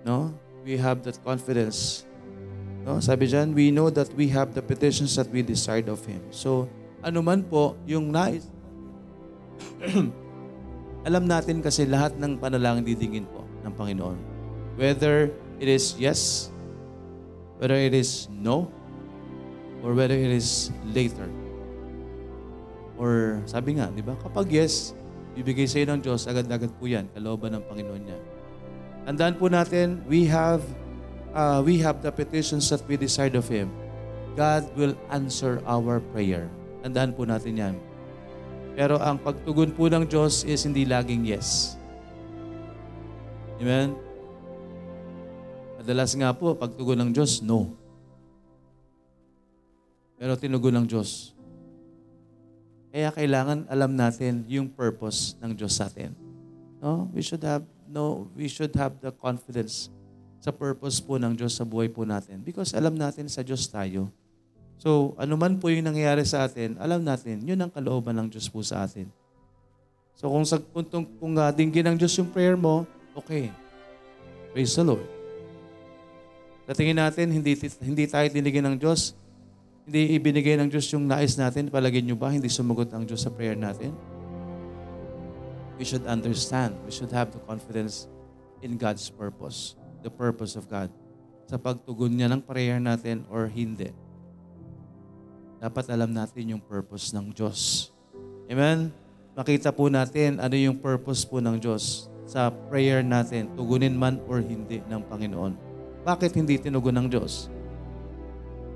No? 0.05 0.37
we 0.65 0.77
have 0.77 1.03
that 1.05 1.17
confidence. 1.25 2.05
No? 2.85 3.01
Sabi 3.01 3.29
dyan, 3.29 3.53
we 3.53 3.73
know 3.73 3.89
that 3.93 4.13
we 4.17 4.29
have 4.33 4.53
the 4.53 4.63
petitions 4.65 5.17
that 5.17 5.29
we 5.29 5.45
desired 5.45 5.89
of 5.89 6.01
Him. 6.05 6.21
So, 6.33 6.69
ano 7.01 7.21
man 7.25 7.45
po 7.45 7.77
yung 7.89 8.13
nais, 8.13 8.45
alam 11.09 11.25
natin 11.25 11.65
kasi 11.65 11.89
lahat 11.89 12.17
ng 12.17 12.37
panalangin 12.41 12.85
didingin 12.85 13.27
po 13.29 13.45
ng 13.65 13.73
Panginoon. 13.73 14.19
Whether 14.77 15.33
it 15.61 15.69
is 15.69 15.97
yes, 16.01 16.49
whether 17.61 17.77
it 17.77 17.93
is 17.93 18.29
no, 18.33 18.69
or 19.81 19.97
whether 19.97 20.17
it 20.17 20.33
is 20.33 20.73
later. 20.93 21.29
Or 23.01 23.41
sabi 23.49 23.81
nga, 23.81 23.89
di 23.89 24.05
ba, 24.05 24.13
kapag 24.21 24.53
yes, 24.53 24.93
bibigay 25.33 25.65
sa 25.65 25.81
iyo 25.81 25.89
ng 25.89 26.01
Diyos, 26.05 26.29
agad-agad 26.29 26.69
po 26.77 26.85
yan, 26.85 27.09
kalooban 27.17 27.57
ng 27.57 27.65
Panginoon 27.65 28.03
niya. 28.05 28.19
Tandaan 29.09 29.35
po 29.41 29.49
natin, 29.49 30.05
we 30.05 30.29
have 30.29 30.61
uh, 31.33 31.65
we 31.65 31.81
have 31.81 32.05
the 32.05 32.13
petitions 32.13 32.69
that 32.69 32.85
we 32.85 33.01
desired 33.01 33.33
of 33.33 33.49
Him. 33.49 33.73
God 34.37 34.69
will 34.77 34.95
answer 35.09 35.65
our 35.65 36.05
prayer. 36.13 36.53
Tandaan 36.85 37.17
po 37.17 37.25
natin 37.25 37.57
yan. 37.57 37.75
Pero 38.77 39.01
ang 39.01 39.19
pagtugon 39.19 39.75
po 39.75 39.91
ng 39.91 40.07
Diyos 40.07 40.47
is 40.47 40.63
hindi 40.63 40.87
laging 40.87 41.27
yes. 41.27 41.75
Amen? 43.61 43.97
Madalas 45.81 46.13
nga 46.17 46.31
po, 46.37 46.53
pagtugon 46.53 47.01
ng 47.01 47.11
Diyos, 47.13 47.41
no. 47.41 47.80
Pero 50.21 50.37
tinugon 50.37 50.77
ng 50.77 50.87
Diyos. 50.87 51.33
Kaya 52.93 53.09
kailangan 53.09 53.65
alam 53.73 53.97
natin 53.97 54.45
yung 54.45 54.69
purpose 54.69 55.33
ng 55.41 55.57
Diyos 55.57 55.81
sa 55.81 55.89
atin. 55.89 56.13
No? 56.85 57.09
We 57.17 57.25
should 57.25 57.41
have 57.41 57.65
no, 57.89 58.29
we 58.37 58.45
should 58.53 58.77
have 58.77 59.01
the 59.01 59.09
confidence 59.17 59.89
sa 60.45 60.53
purpose 60.53 61.01
po 61.01 61.17
ng 61.17 61.33
Diyos 61.33 61.57
sa 61.57 61.65
buhay 61.65 61.89
po 61.89 62.05
natin. 62.05 62.45
Because 62.45 62.77
alam 62.77 63.01
natin 63.01 63.33
sa 63.33 63.41
Diyos 63.41 63.65
tayo. 63.65 64.13
So, 64.81 65.13
ano 65.21 65.37
man 65.37 65.61
po 65.61 65.69
yung 65.69 65.85
nangyayari 65.85 66.25
sa 66.25 66.49
atin, 66.49 66.81
alam 66.81 67.05
natin, 67.05 67.45
yun 67.45 67.61
ang 67.61 67.69
kalooban 67.69 68.17
ng 68.17 68.33
Diyos 68.33 68.49
po 68.49 68.65
sa 68.65 68.89
atin. 68.89 69.13
So, 70.17 70.33
kung 70.33 70.45
sa 70.49 70.57
puntong, 70.57 71.05
kung 71.21 71.37
uh, 71.37 71.53
dinggin 71.53 71.85
ng 71.85 71.97
Diyos 72.01 72.17
yung 72.17 72.33
prayer 72.33 72.57
mo, 72.57 72.89
okay. 73.13 73.53
Praise 74.57 74.73
the 74.73 74.85
Lord. 74.85 75.05
Sa 76.65 76.73
tingin 76.73 76.97
natin, 76.97 77.29
hindi, 77.29 77.53
hindi 77.85 78.05
tayo 78.09 78.25
dinigyan 78.33 78.73
ng 78.73 78.77
Diyos, 78.81 79.13
hindi 79.85 80.17
ibinigay 80.19 80.59
ng 80.61 80.69
Diyos 80.69 80.89
yung 80.93 81.09
nais 81.09 81.39
natin, 81.39 81.71
palagay 81.73 82.05
nyo 82.05 82.19
ba, 82.19 82.33
hindi 82.33 82.49
sumagot 82.51 82.93
ang 82.93 83.07
Diyos 83.07 83.25
sa 83.25 83.33
prayer 83.33 83.57
natin? 83.57 83.93
we 85.81 85.89
should 85.89 86.05
understand, 86.05 86.77
we 86.85 86.93
should 86.93 87.09
have 87.09 87.33
the 87.33 87.41
confidence 87.49 88.05
in 88.61 88.77
God's 88.77 89.09
purpose, 89.09 89.81
the 90.05 90.13
purpose 90.13 90.53
of 90.53 90.69
God. 90.69 90.93
Sa 91.49 91.57
pagtugon 91.57 92.21
niya 92.21 92.29
ng 92.29 92.45
prayer 92.45 92.77
natin 92.77 93.25
or 93.33 93.49
hindi. 93.49 93.89
Dapat 95.57 95.89
alam 95.89 96.13
natin 96.13 96.53
yung 96.53 96.61
purpose 96.61 97.17
ng 97.17 97.33
Diyos. 97.33 97.89
Amen? 98.53 98.93
Makita 99.33 99.73
po 99.73 99.89
natin 99.89 100.37
ano 100.37 100.53
yung 100.53 100.77
purpose 100.77 101.25
po 101.25 101.41
ng 101.41 101.57
Diyos 101.57 102.13
sa 102.29 102.53
prayer 102.53 103.01
natin, 103.01 103.49
tugunin 103.57 103.97
man 103.97 104.21
or 104.29 104.45
hindi 104.45 104.85
ng 104.85 105.01
Panginoon. 105.09 105.57
Bakit 106.05 106.37
hindi 106.37 106.61
tinugon 106.61 106.93
ng 107.01 107.09
Diyos? 107.09 107.49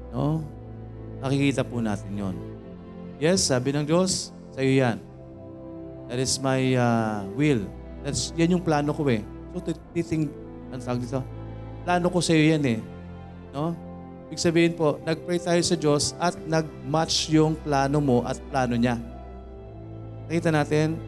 No? 0.09 0.41
Nakikita 1.25 1.65
po 1.65 1.81
natin 1.81 2.13
yon. 2.13 2.37
Yes, 3.17 3.49
sabi 3.49 3.73
ng 3.73 3.89
Diyos, 3.89 4.29
sa 4.53 4.61
iyo 4.61 4.85
yan. 4.85 5.01
That 6.13 6.21
is 6.21 6.37
my 6.37 6.61
uh, 6.77 7.25
will. 7.33 7.65
That's, 8.05 8.37
yan 8.37 8.61
yung 8.61 8.65
plano 8.65 8.93
ko 8.93 9.09
eh. 9.09 9.25
So, 9.57 9.73
titing, 9.97 10.29
ano 10.69 10.85
tawag 10.85 11.01
dito? 11.01 11.25
Plano 11.89 12.13
ko 12.13 12.21
sa 12.21 12.37
iyo 12.37 12.53
yan 12.53 12.65
eh. 12.77 12.79
No? 13.57 13.73
Ibig 14.29 14.37
sabihin 14.37 14.73
po, 14.77 15.01
nag-pray 15.01 15.41
tayo 15.41 15.63
sa 15.65 15.77
Diyos 15.81 16.13
at 16.21 16.37
nag-match 16.45 17.33
yung 17.33 17.57
plano 17.57 18.05
mo 18.05 18.21
at 18.29 18.37
plano 18.53 18.77
niya. 18.77 19.01
Nakita 20.29 20.53
natin, 20.53 21.01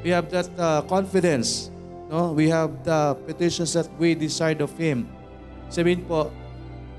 we 0.00 0.08
have 0.08 0.32
that 0.32 0.48
uh, 0.56 0.80
confidence. 0.88 1.68
No? 2.08 2.32
We 2.32 2.48
have 2.48 2.72
the 2.88 3.20
petitions 3.28 3.76
that 3.76 3.92
we 4.00 4.16
desired 4.16 4.64
of 4.64 4.72
Him. 4.80 5.04
Sabihin 5.68 6.08
po, 6.08 6.32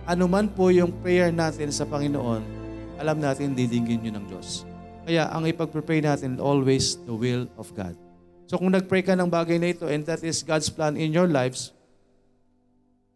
anuman 0.05 0.45
po 0.53 0.69
yung 0.69 0.93
prayer 1.01 1.33
natin 1.33 1.73
sa 1.73 1.81
Panginoon, 1.89 2.58
alam 2.99 3.23
natin 3.23 3.55
didinggin 3.55 4.03
yun 4.03 4.19
ng 4.19 4.25
Diyos. 4.27 4.67
Kaya 5.07 5.31
ang 5.31 5.47
ipag-pray 5.47 6.03
natin 6.03 6.37
always 6.37 6.99
the 7.07 7.15
will 7.15 7.47
of 7.55 7.71
God. 7.71 7.95
So 8.45 8.59
kung 8.59 8.75
nag-pray 8.75 9.01
ka 9.01 9.15
ng 9.15 9.31
bagay 9.31 9.57
na 9.57 9.71
ito 9.71 9.87
and 9.87 10.03
that 10.05 10.19
is 10.21 10.43
God's 10.43 10.67
plan 10.67 10.99
in 10.99 11.15
your 11.15 11.31
lives, 11.31 11.71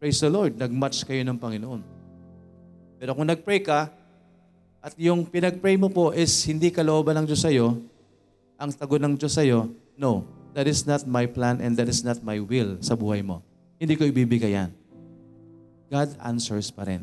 praise 0.00 0.18
the 0.18 0.32
Lord, 0.32 0.56
nag-match 0.56 1.04
kayo 1.04 1.20
ng 1.22 1.36
Panginoon. 1.36 1.84
Pero 2.96 3.12
kung 3.12 3.28
nag-pray 3.28 3.60
ka 3.60 3.92
at 4.80 4.96
yung 4.96 5.28
pinag-pray 5.28 5.76
mo 5.76 5.92
po 5.92 6.16
is 6.16 6.32
hindi 6.48 6.72
kalooban 6.72 7.20
ng 7.20 7.26
Diyos 7.28 7.44
sa'yo, 7.44 7.76
ang 8.56 8.70
tago 8.72 8.96
ng 8.96 9.20
Diyos 9.20 9.36
sa'yo, 9.36 9.68
no, 10.00 10.24
that 10.56 10.64
is 10.64 10.88
not 10.88 11.04
my 11.04 11.28
plan 11.28 11.60
and 11.60 11.76
that 11.76 11.90
is 11.90 12.00
not 12.06 12.22
my 12.24 12.40
will 12.40 12.80
sa 12.80 12.96
buhay 12.96 13.20
mo. 13.20 13.44
Hindi 13.76 13.98
ko 13.98 14.06
ibibigay 14.08 14.54
yan. 14.54 14.70
God 15.90 16.14
answers 16.22 16.70
pa 16.72 16.86
rin. 16.88 17.02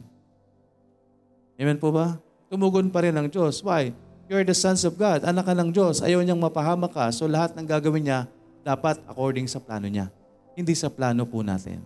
Amen 1.59 1.77
po 1.77 1.93
ba? 1.93 2.17
Tumugon 2.51 2.91
pa 2.91 2.99
rin 2.99 3.15
ang 3.15 3.31
Diyos. 3.31 3.63
Why? 3.63 3.95
You're 4.27 4.43
the 4.43 4.51
sons 4.51 4.83
of 4.83 4.99
God. 4.99 5.23
Anak 5.23 5.47
ka 5.47 5.55
ng 5.55 5.71
Diyos. 5.71 6.03
Ayaw 6.03 6.19
niyang 6.19 6.43
mapahama 6.43 6.91
ka. 6.91 7.07
So 7.15 7.23
lahat 7.23 7.55
ng 7.55 7.63
gagawin 7.63 8.11
niya, 8.11 8.27
dapat 8.67 8.99
according 9.07 9.47
sa 9.47 9.63
plano 9.63 9.87
niya. 9.87 10.11
Hindi 10.51 10.75
sa 10.75 10.91
plano 10.91 11.23
po 11.23 11.39
natin. 11.47 11.79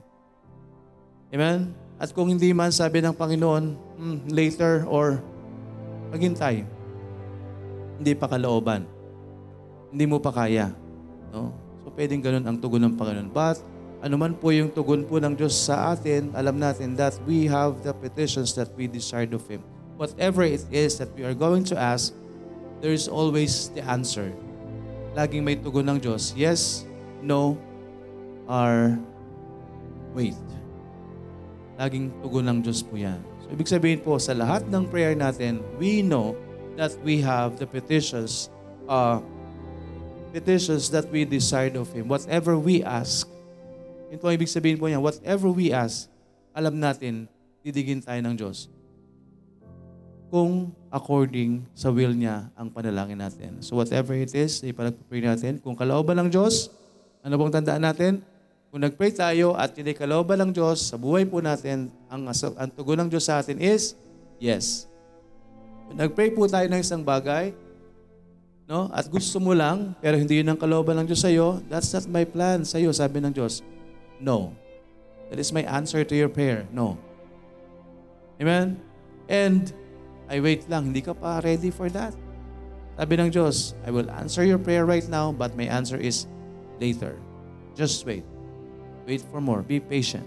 Amen? 1.29 1.69
At 2.01 2.09
kung 2.17 2.33
hindi 2.33 2.49
man 2.49 2.73
sabi 2.73 2.97
ng 2.97 3.13
Panginoon, 3.13 3.63
hmm, 3.77 4.17
later 4.33 4.89
or 4.89 5.21
maghintay, 6.09 6.65
hindi 8.01 8.13
pa 8.17 8.25
kalooban. 8.25 8.89
Hindi 9.93 10.05
mo 10.09 10.17
pa 10.17 10.33
kaya. 10.33 10.73
No? 11.29 11.53
So 11.85 11.93
pwedeng 11.93 12.25
ganun 12.25 12.41
ang 12.41 12.57
tugon 12.57 12.81
ng 12.89 12.97
Panginoon. 12.97 13.29
But 13.29 13.61
anuman 14.01 14.33
po 14.33 14.49
yung 14.49 14.73
tugon 14.73 15.05
po 15.05 15.21
ng 15.21 15.37
Diyos 15.37 15.53
sa 15.53 15.93
atin, 15.93 16.33
alam 16.33 16.57
natin 16.57 16.97
that 16.97 17.13
we 17.29 17.45
have 17.45 17.85
the 17.85 17.93
petitions 17.93 18.57
that 18.57 18.73
we 18.73 18.89
desired 18.89 19.29
of 19.29 19.45
Him. 19.45 19.61
Whatever 19.95 20.43
it 20.43 20.67
is 20.75 20.99
that 20.99 21.07
we 21.15 21.23
are 21.23 21.33
going 21.33 21.63
to 21.71 21.75
ask, 21.79 22.11
there 22.83 22.91
is 22.91 23.07
always 23.07 23.71
the 23.71 23.83
answer. 23.87 24.27
Laging 25.15 25.47
may 25.47 25.55
tugon 25.55 25.87
ng 25.87 25.99
Diyos. 26.03 26.35
Yes, 26.35 26.83
no, 27.23 27.55
or 28.43 28.99
wait. 30.11 30.35
Laging 31.79 32.11
tugon 32.19 32.43
ng 32.51 32.59
Diyos 32.59 32.83
po 32.83 32.99
yan. 32.99 33.23
So, 33.47 33.55
ibig 33.55 33.71
sabihin 33.71 34.03
po, 34.03 34.19
sa 34.19 34.35
lahat 34.35 34.67
ng 34.67 34.83
prayer 34.91 35.15
natin, 35.15 35.63
we 35.79 36.03
know 36.03 36.35
that 36.75 36.91
we 37.07 37.23
have 37.23 37.55
the 37.55 37.63
petitions, 37.63 38.51
uh, 38.91 39.23
petitions 40.35 40.91
that 40.91 41.07
we 41.07 41.23
desired 41.23 41.79
of 41.79 41.87
Him. 41.95 42.11
Whatever 42.11 42.59
we 42.59 42.83
ask, 42.83 43.31
po 44.19 44.27
ang 44.27 44.35
ibig 44.35 44.51
sabihin 44.51 44.75
po 44.75 44.91
niya, 44.91 44.99
whatever 44.99 45.47
we 45.47 45.71
ask, 45.71 46.11
alam 46.51 46.83
natin, 46.83 47.31
didigin 47.63 48.03
tayo 48.03 48.19
ng 48.19 48.35
Diyos 48.35 48.74
kung 50.29 50.73
according 50.89 51.63
sa 51.75 51.91
will 51.93 52.13
niya 52.15 52.49
ang 52.57 52.71
panalangin 52.71 53.19
natin. 53.19 53.59
So 53.61 53.77
whatever 53.77 54.15
it 54.17 54.33
is, 54.33 54.63
ipalagpapray 54.63 55.21
natin. 55.21 55.59
Kung 55.61 55.77
kalooban 55.77 56.17
ng 56.25 56.29
Diyos, 56.31 56.71
ano 57.21 57.35
bang 57.37 57.53
tandaan 57.61 57.83
natin? 57.83 58.13
Kung 58.75 58.83
nag-pray 58.83 59.15
tayo 59.15 59.55
at 59.55 59.71
hindi 59.71 59.95
kalooban 59.95 60.35
ng 60.43 60.51
Diyos, 60.51 60.91
sa 60.91 60.99
buhay 60.99 61.23
po 61.23 61.39
natin, 61.39 61.87
ang, 62.11 62.27
ang 62.27 62.69
tugon 62.75 62.99
ng 63.05 63.09
Diyos 63.09 63.23
sa 63.23 63.39
atin 63.39 63.55
is, 63.55 63.95
yes. 64.35 64.91
Kung 65.87 65.95
nag-pray 65.95 66.35
po 66.35 66.43
tayo 66.43 66.67
ng 66.67 66.83
isang 66.83 66.99
bagay, 66.99 67.55
no? 68.67 68.91
at 68.91 69.07
gusto 69.07 69.39
mo 69.39 69.55
lang, 69.55 69.95
pero 70.03 70.19
hindi 70.19 70.43
yun 70.43 70.51
ang 70.51 70.59
kalooban 70.59 70.99
ng 70.99 71.07
Diyos 71.07 71.23
sa 71.23 71.31
iyo, 71.31 71.63
that's 71.71 71.87
not 71.95 72.03
my 72.11 72.27
plan 72.27 72.67
sa 72.67 72.75
iyo, 72.75 72.91
sabi 72.91 73.23
ng 73.23 73.31
Diyos. 73.31 73.63
No. 74.19 74.51
That 75.31 75.39
is 75.39 75.55
my 75.55 75.63
answer 75.63 76.03
to 76.03 76.13
your 76.13 76.27
prayer. 76.27 76.67
No. 76.73 76.99
Amen? 78.43 78.75
And 79.31 79.71
ay 80.29 80.41
wait 80.41 80.65
lang, 80.65 80.89
hindi 80.89 81.01
ka 81.01 81.13
pa 81.13 81.41
ready 81.41 81.69
for 81.69 81.89
that. 81.93 82.13
Sabi 82.95 83.13
ng 83.19 83.29
Diyos, 83.29 83.75
I 83.83 83.91
will 83.91 84.07
answer 84.07 84.47
your 84.47 84.57
prayer 84.57 84.87
right 84.87 85.05
now, 85.11 85.35
but 85.35 85.51
my 85.59 85.67
answer 85.67 85.99
is 85.99 86.25
later. 86.79 87.19
Just 87.75 88.07
wait. 88.07 88.23
Wait 89.03 89.21
for 89.27 89.43
more. 89.43 89.61
Be 89.61 89.83
patient. 89.83 90.25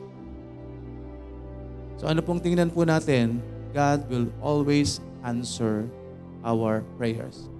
So 1.98 2.06
ano 2.06 2.22
pong 2.22 2.44
tingnan 2.44 2.70
po 2.70 2.84
natin? 2.84 3.42
God 3.72 4.06
will 4.06 4.28
always 4.38 5.02
answer 5.24 5.88
our 6.46 6.86
prayers. 7.00 7.50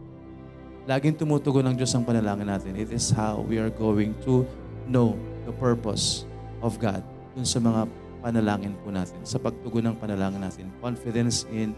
Laging 0.87 1.19
tumutugon 1.19 1.67
ng 1.69 1.75
Diyos 1.77 1.93
ang 1.93 2.07
panalangin 2.07 2.49
natin. 2.49 2.73
It 2.79 2.95
is 2.95 3.11
how 3.13 3.45
we 3.45 3.59
are 3.59 3.73
going 3.73 4.15
to 4.25 4.47
know 4.89 5.19
the 5.45 5.53
purpose 5.57 6.25
of 6.65 6.79
God 6.81 7.03
dun 7.37 7.45
sa 7.45 7.61
mga 7.61 7.89
panalangin 8.25 8.73
po 8.81 8.89
natin, 8.89 9.21
sa 9.25 9.37
pagtugon 9.37 9.91
ng 9.93 9.97
panalangin 10.01 10.41
natin. 10.41 10.67
Confidence 10.81 11.45
in 11.53 11.77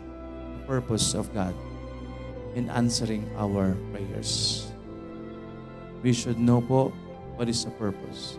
purpose 0.71 1.19
of 1.19 1.27
God 1.35 1.51
in 2.55 2.71
answering 2.71 3.27
our 3.35 3.75
prayers. 3.91 4.71
We 6.07 6.15
should 6.15 6.39
know 6.39 6.63
po 6.63 6.95
what 7.35 7.51
is 7.51 7.67
the 7.67 7.75
purpose. 7.75 8.39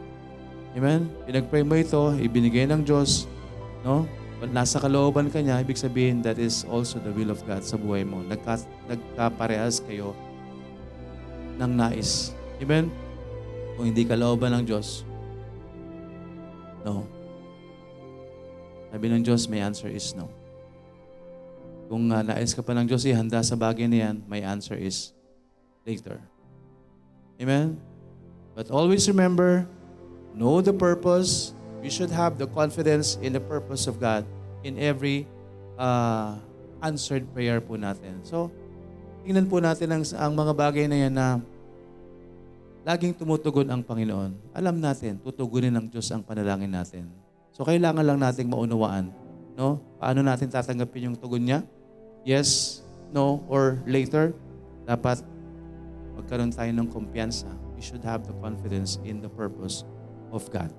Amen? 0.71 1.11
Pinag-pray 1.27 1.67
mo 1.67 1.75
ito, 1.75 2.15
ibinigay 2.15 2.71
ng 2.71 2.87
Diyos, 2.87 3.27
no? 3.83 4.07
Nasa 4.41 4.79
kalooban 4.79 5.27
ka 5.27 5.43
niya, 5.43 5.59
ibig 5.59 5.77
sabihin 5.77 6.23
that 6.23 6.39
is 6.39 6.63
also 6.65 6.97
the 6.97 7.11
will 7.11 7.29
of 7.29 7.43
God 7.43 7.61
sa 7.61 7.75
buhay 7.75 8.07
mo. 8.07 8.23
Nagka, 8.23 8.63
nagkaparehas 8.87 9.83
kayo 9.83 10.15
ng 11.59 11.71
nais. 11.75 12.31
Amen? 12.63 12.89
Kung 13.75 13.91
hindi 13.91 14.07
kalooban 14.07 14.55
ng 14.55 14.63
Diyos, 14.65 15.03
no. 16.87 17.05
Sabi 18.89 19.05
ng 19.11 19.21
Diyos, 19.21 19.45
my 19.45 19.61
answer 19.61 19.91
is 19.91 20.15
no. 20.17 20.40
Kung 21.91 22.07
uh, 22.07 22.23
nais 22.23 22.55
ka 22.55 22.63
pa 22.63 22.71
ng 22.71 22.87
Diyos, 22.87 23.03
ihanda 23.03 23.43
sa 23.43 23.59
bagay 23.59 23.83
na 23.83 24.07
yan, 24.07 24.23
my 24.23 24.39
answer 24.39 24.79
is 24.79 25.11
later. 25.83 26.23
Amen? 27.35 27.75
But 28.55 28.71
always 28.71 29.11
remember, 29.11 29.67
know 30.31 30.63
the 30.63 30.71
purpose. 30.71 31.51
We 31.83 31.91
should 31.91 32.07
have 32.15 32.39
the 32.39 32.47
confidence 32.47 33.19
in 33.19 33.35
the 33.35 33.43
purpose 33.43 33.91
of 33.91 33.99
God 33.99 34.23
in 34.63 34.79
every 34.79 35.27
uh, 35.75 36.39
answered 36.79 37.27
prayer 37.35 37.59
po 37.59 37.75
natin. 37.75 38.23
So, 38.23 38.47
tingnan 39.27 39.51
po 39.51 39.59
natin 39.59 39.91
ang, 39.91 40.07
ang 40.15 40.31
mga 40.31 40.53
bagay 40.55 40.87
na 40.87 40.95
yan 40.95 41.11
na 41.11 41.43
laging 42.87 43.19
tumutugon 43.19 43.67
ang 43.67 43.83
Panginoon. 43.83 44.55
Alam 44.55 44.79
natin, 44.79 45.19
tutugunin 45.19 45.75
ng 45.75 45.91
Diyos 45.91 46.07
ang 46.15 46.23
panalangin 46.23 46.71
natin. 46.71 47.11
So, 47.51 47.67
kailangan 47.67 48.07
lang 48.07 48.23
nating 48.23 48.47
maunawaan 48.47 49.11
no? 49.55 49.79
Paano 49.99 50.23
natin 50.23 50.49
tatanggapin 50.49 51.11
yung 51.11 51.17
tugon 51.17 51.43
niya? 51.43 51.59
Yes, 52.23 52.79
no, 53.13 53.43
or 53.49 53.79
later, 53.85 54.33
dapat 54.85 55.21
magkaroon 56.17 56.53
tayo 56.53 56.71
ng 56.71 56.87
kumpiyansa. 56.89 57.49
We 57.75 57.81
should 57.81 58.05
have 58.05 58.27
the 58.27 58.35
confidence 58.39 59.01
in 59.01 59.21
the 59.21 59.29
purpose 59.29 59.83
of 60.29 60.45
God 60.53 60.69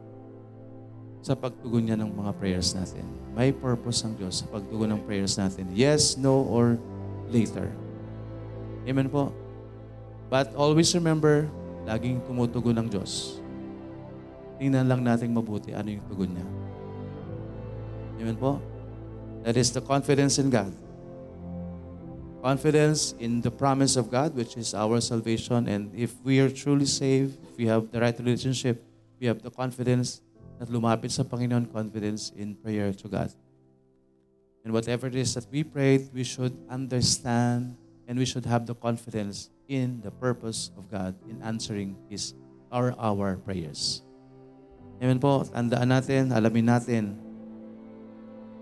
sa 1.23 1.39
pagtugon 1.39 1.87
niya 1.87 1.97
ng 2.03 2.11
mga 2.11 2.35
prayers 2.35 2.75
natin. 2.75 3.07
May 3.33 3.55
purpose 3.55 4.03
ang 4.03 4.19
Diyos 4.19 4.43
sa 4.43 4.47
pagtugon 4.51 4.91
ng 4.91 5.01
prayers 5.07 5.39
natin. 5.39 5.71
Yes, 5.71 6.19
no, 6.19 6.43
or 6.51 6.75
later. 7.31 7.71
Amen 8.83 9.07
po. 9.07 9.31
But 10.27 10.51
always 10.59 10.91
remember, 10.99 11.47
laging 11.87 12.27
tumutugon 12.27 12.75
ng 12.83 12.89
Diyos. 12.91 13.39
Tingnan 14.59 14.91
lang 14.91 15.07
natin 15.07 15.31
mabuti 15.31 15.71
ano 15.75 15.95
yung 15.95 16.05
tugon 16.11 16.35
niya. 16.35 16.47
Amen 18.23 18.37
po. 18.39 18.59
That 19.47 19.55
is 19.55 19.71
the 19.71 19.83
confidence 19.83 20.43
in 20.43 20.51
God. 20.51 20.75
Confidence 22.43 23.15
in 23.23 23.41
the 23.41 23.51
promise 23.51 23.95
of 23.95 24.11
God, 24.11 24.35
which 24.35 24.59
is 24.59 24.75
our 24.75 25.01
salvation. 25.01 25.71
And 25.71 25.95
if 25.95 26.19
we 26.27 26.41
are 26.43 26.51
truly 26.51 26.87
saved, 26.87 27.39
if 27.49 27.57
we 27.57 27.67
have 27.71 27.91
the 27.95 28.01
right 28.03 28.19
relationship, 28.19 28.83
we 29.21 29.31
have 29.31 29.41
the 29.41 29.51
confidence 29.51 30.21
at 30.61 30.67
lumapit 30.67 31.15
sa 31.15 31.23
Panginoon, 31.23 31.71
confidence 31.73 32.35
in 32.35 32.59
prayer 32.59 32.93
to 32.93 33.07
God. 33.07 33.31
And 34.67 34.75
whatever 34.75 35.07
it 35.07 35.15
is 35.15 35.35
that 35.35 35.47
we 35.51 35.63
prayed, 35.63 36.11
we 36.13 36.27
should 36.27 36.55
understand 36.67 37.79
and 38.07 38.19
we 38.19 38.27
should 38.27 38.45
have 38.45 38.67
the 38.67 38.75
confidence 38.75 39.49
in 39.71 40.03
the 40.03 40.11
purpose 40.11 40.71
of 40.77 40.91
God 40.91 41.15
in 41.31 41.39
answering 41.43 41.95
His 42.11 42.35
or 42.71 42.95
our 42.99 43.39
prayers. 43.39 44.03
Amen 44.99 45.19
po. 45.19 45.47
Tandaan 45.47 45.91
natin, 45.91 46.31
alamin 46.31 46.67
natin. 46.67 47.05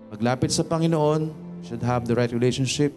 Paglapit 0.09 0.49
sa 0.53 0.65
Panginoon, 0.65 1.33
should 1.61 1.81
have 1.85 2.09
the 2.09 2.17
right 2.17 2.33
relationship. 2.33 2.93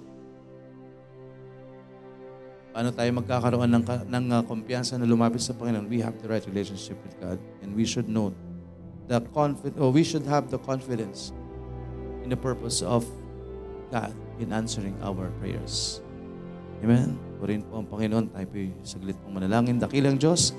Paano 2.75 2.91
tayo 2.91 3.07
magkakaroon 3.15 3.71
ng, 3.71 3.85
ng 4.11 4.25
uh, 4.35 4.43
kumpiyansa 4.43 4.99
na 4.99 5.07
lumapit 5.07 5.39
sa 5.39 5.55
Panginoon? 5.55 5.87
We 5.87 6.03
have 6.03 6.19
the 6.19 6.27
right 6.27 6.43
relationship 6.43 6.99
with 7.07 7.15
God. 7.23 7.39
And 7.63 7.71
we 7.71 7.87
should 7.87 8.11
know 8.11 8.35
the 9.07 9.23
confidence, 9.31 9.79
or 9.79 9.95
we 9.95 10.03
should 10.03 10.27
have 10.27 10.51
the 10.51 10.59
confidence 10.59 11.31
in 12.27 12.35
the 12.35 12.41
purpose 12.41 12.83
of 12.83 13.07
God 13.95 14.11
in 14.43 14.51
answering 14.51 14.99
our 15.07 15.31
prayers. 15.39 16.03
Amen. 16.83 17.15
Purin 17.39 17.63
po 17.63 17.79
ang 17.79 17.87
Panginoon. 17.87 18.35
Tayo 18.35 18.47
po 18.51 18.59
saglit 18.83 19.15
pong 19.23 19.39
manalangin. 19.39 19.79
Dakilang 19.79 20.19
Diyos, 20.19 20.51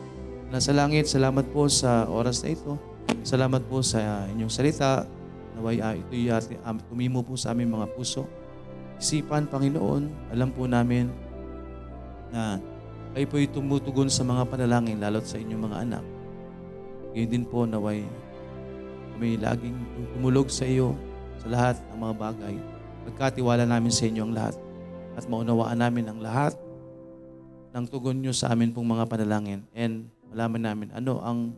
nasa 0.48 0.72
langit, 0.72 1.12
salamat 1.12 1.44
po 1.52 1.68
sa 1.68 2.08
oras 2.08 2.48
na 2.48 2.56
ito. 2.56 2.80
Salamat 3.28 3.60
po 3.68 3.84
sa 3.84 4.24
inyong 4.32 4.48
salita. 4.48 5.04
Naway 5.60 5.84
ah, 5.84 6.00
ito'y 6.00 6.32
um, 6.64 6.80
tumimo 6.88 7.28
po 7.28 7.36
sa 7.36 7.52
aming 7.52 7.76
mga 7.76 7.92
puso. 7.92 8.24
Isipan, 9.04 9.52
Panginoon, 9.52 10.32
alam 10.32 10.56
po 10.56 10.64
namin 10.64 11.12
na 12.36 12.60
kayo 13.16 13.32
po'y 13.32 13.48
tumutugon 13.48 14.12
sa 14.12 14.28
mga 14.28 14.44
panalangin, 14.52 15.00
lalo't 15.00 15.24
sa 15.24 15.40
inyong 15.40 15.72
mga 15.72 15.78
anak. 15.88 16.04
Ngayon 17.16 17.30
din 17.32 17.46
po, 17.48 17.64
naway 17.64 18.04
kami 19.16 19.40
laging 19.40 19.80
tumulog 20.12 20.52
sa 20.52 20.68
iyo 20.68 20.92
sa 21.40 21.48
lahat 21.48 21.80
ng 21.88 22.00
mga 22.04 22.16
bagay. 22.20 22.56
Pagkatiwala 23.08 23.64
namin 23.64 23.96
sa 23.96 24.04
inyo 24.04 24.28
ang 24.28 24.36
lahat 24.36 24.60
at 25.16 25.24
maunawaan 25.32 25.80
namin 25.80 26.12
ang 26.12 26.20
lahat 26.20 26.60
ng 27.72 27.88
tugon 27.88 28.20
nyo 28.20 28.36
sa 28.36 28.52
amin 28.52 28.76
pong 28.76 28.84
mga 28.84 29.08
panalangin 29.08 29.64
and 29.72 30.12
malaman 30.28 30.60
namin 30.68 30.88
ano 30.92 31.24
ang 31.24 31.56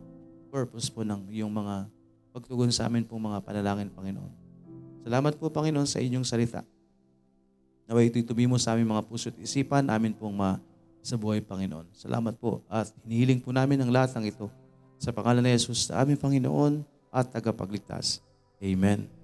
purpose 0.54 0.86
po 0.86 1.02
ng 1.02 1.26
yung 1.34 1.50
mga 1.50 1.90
pagtugon 2.30 2.70
sa 2.70 2.86
amin 2.86 3.02
pong 3.02 3.26
mga 3.26 3.42
panalangin, 3.42 3.90
Panginoon. 3.90 4.30
Salamat 5.02 5.34
po, 5.42 5.50
Panginoon, 5.50 5.90
sa 5.90 5.98
inyong 5.98 6.22
salita. 6.22 6.62
Naway 7.90 8.14
ito'y 8.14 8.22
tumimo 8.22 8.54
sa 8.62 8.78
aming 8.78 8.94
mga 8.94 9.02
puso 9.10 9.32
at 9.32 9.38
isipan, 9.42 9.90
amin 9.90 10.14
pong 10.14 10.38
ma 10.38 10.60
sa 11.02 11.16
buhay, 11.16 11.42
Panginoon. 11.42 11.90
Salamat 11.94 12.36
po 12.38 12.62
at 12.68 12.90
hinihiling 13.04 13.40
po 13.42 13.50
namin 13.50 13.80
ang 13.82 13.90
lahat 13.90 14.16
ng 14.18 14.24
ito 14.28 14.46
sa 14.98 15.14
pangalan 15.14 15.42
ni 15.42 15.54
Jesus, 15.54 15.88
sa 15.88 16.02
aming 16.02 16.18
Panginoon 16.18 16.82
at 17.14 17.30
tagapagligtas. 17.30 18.20
Amen. 18.58 19.17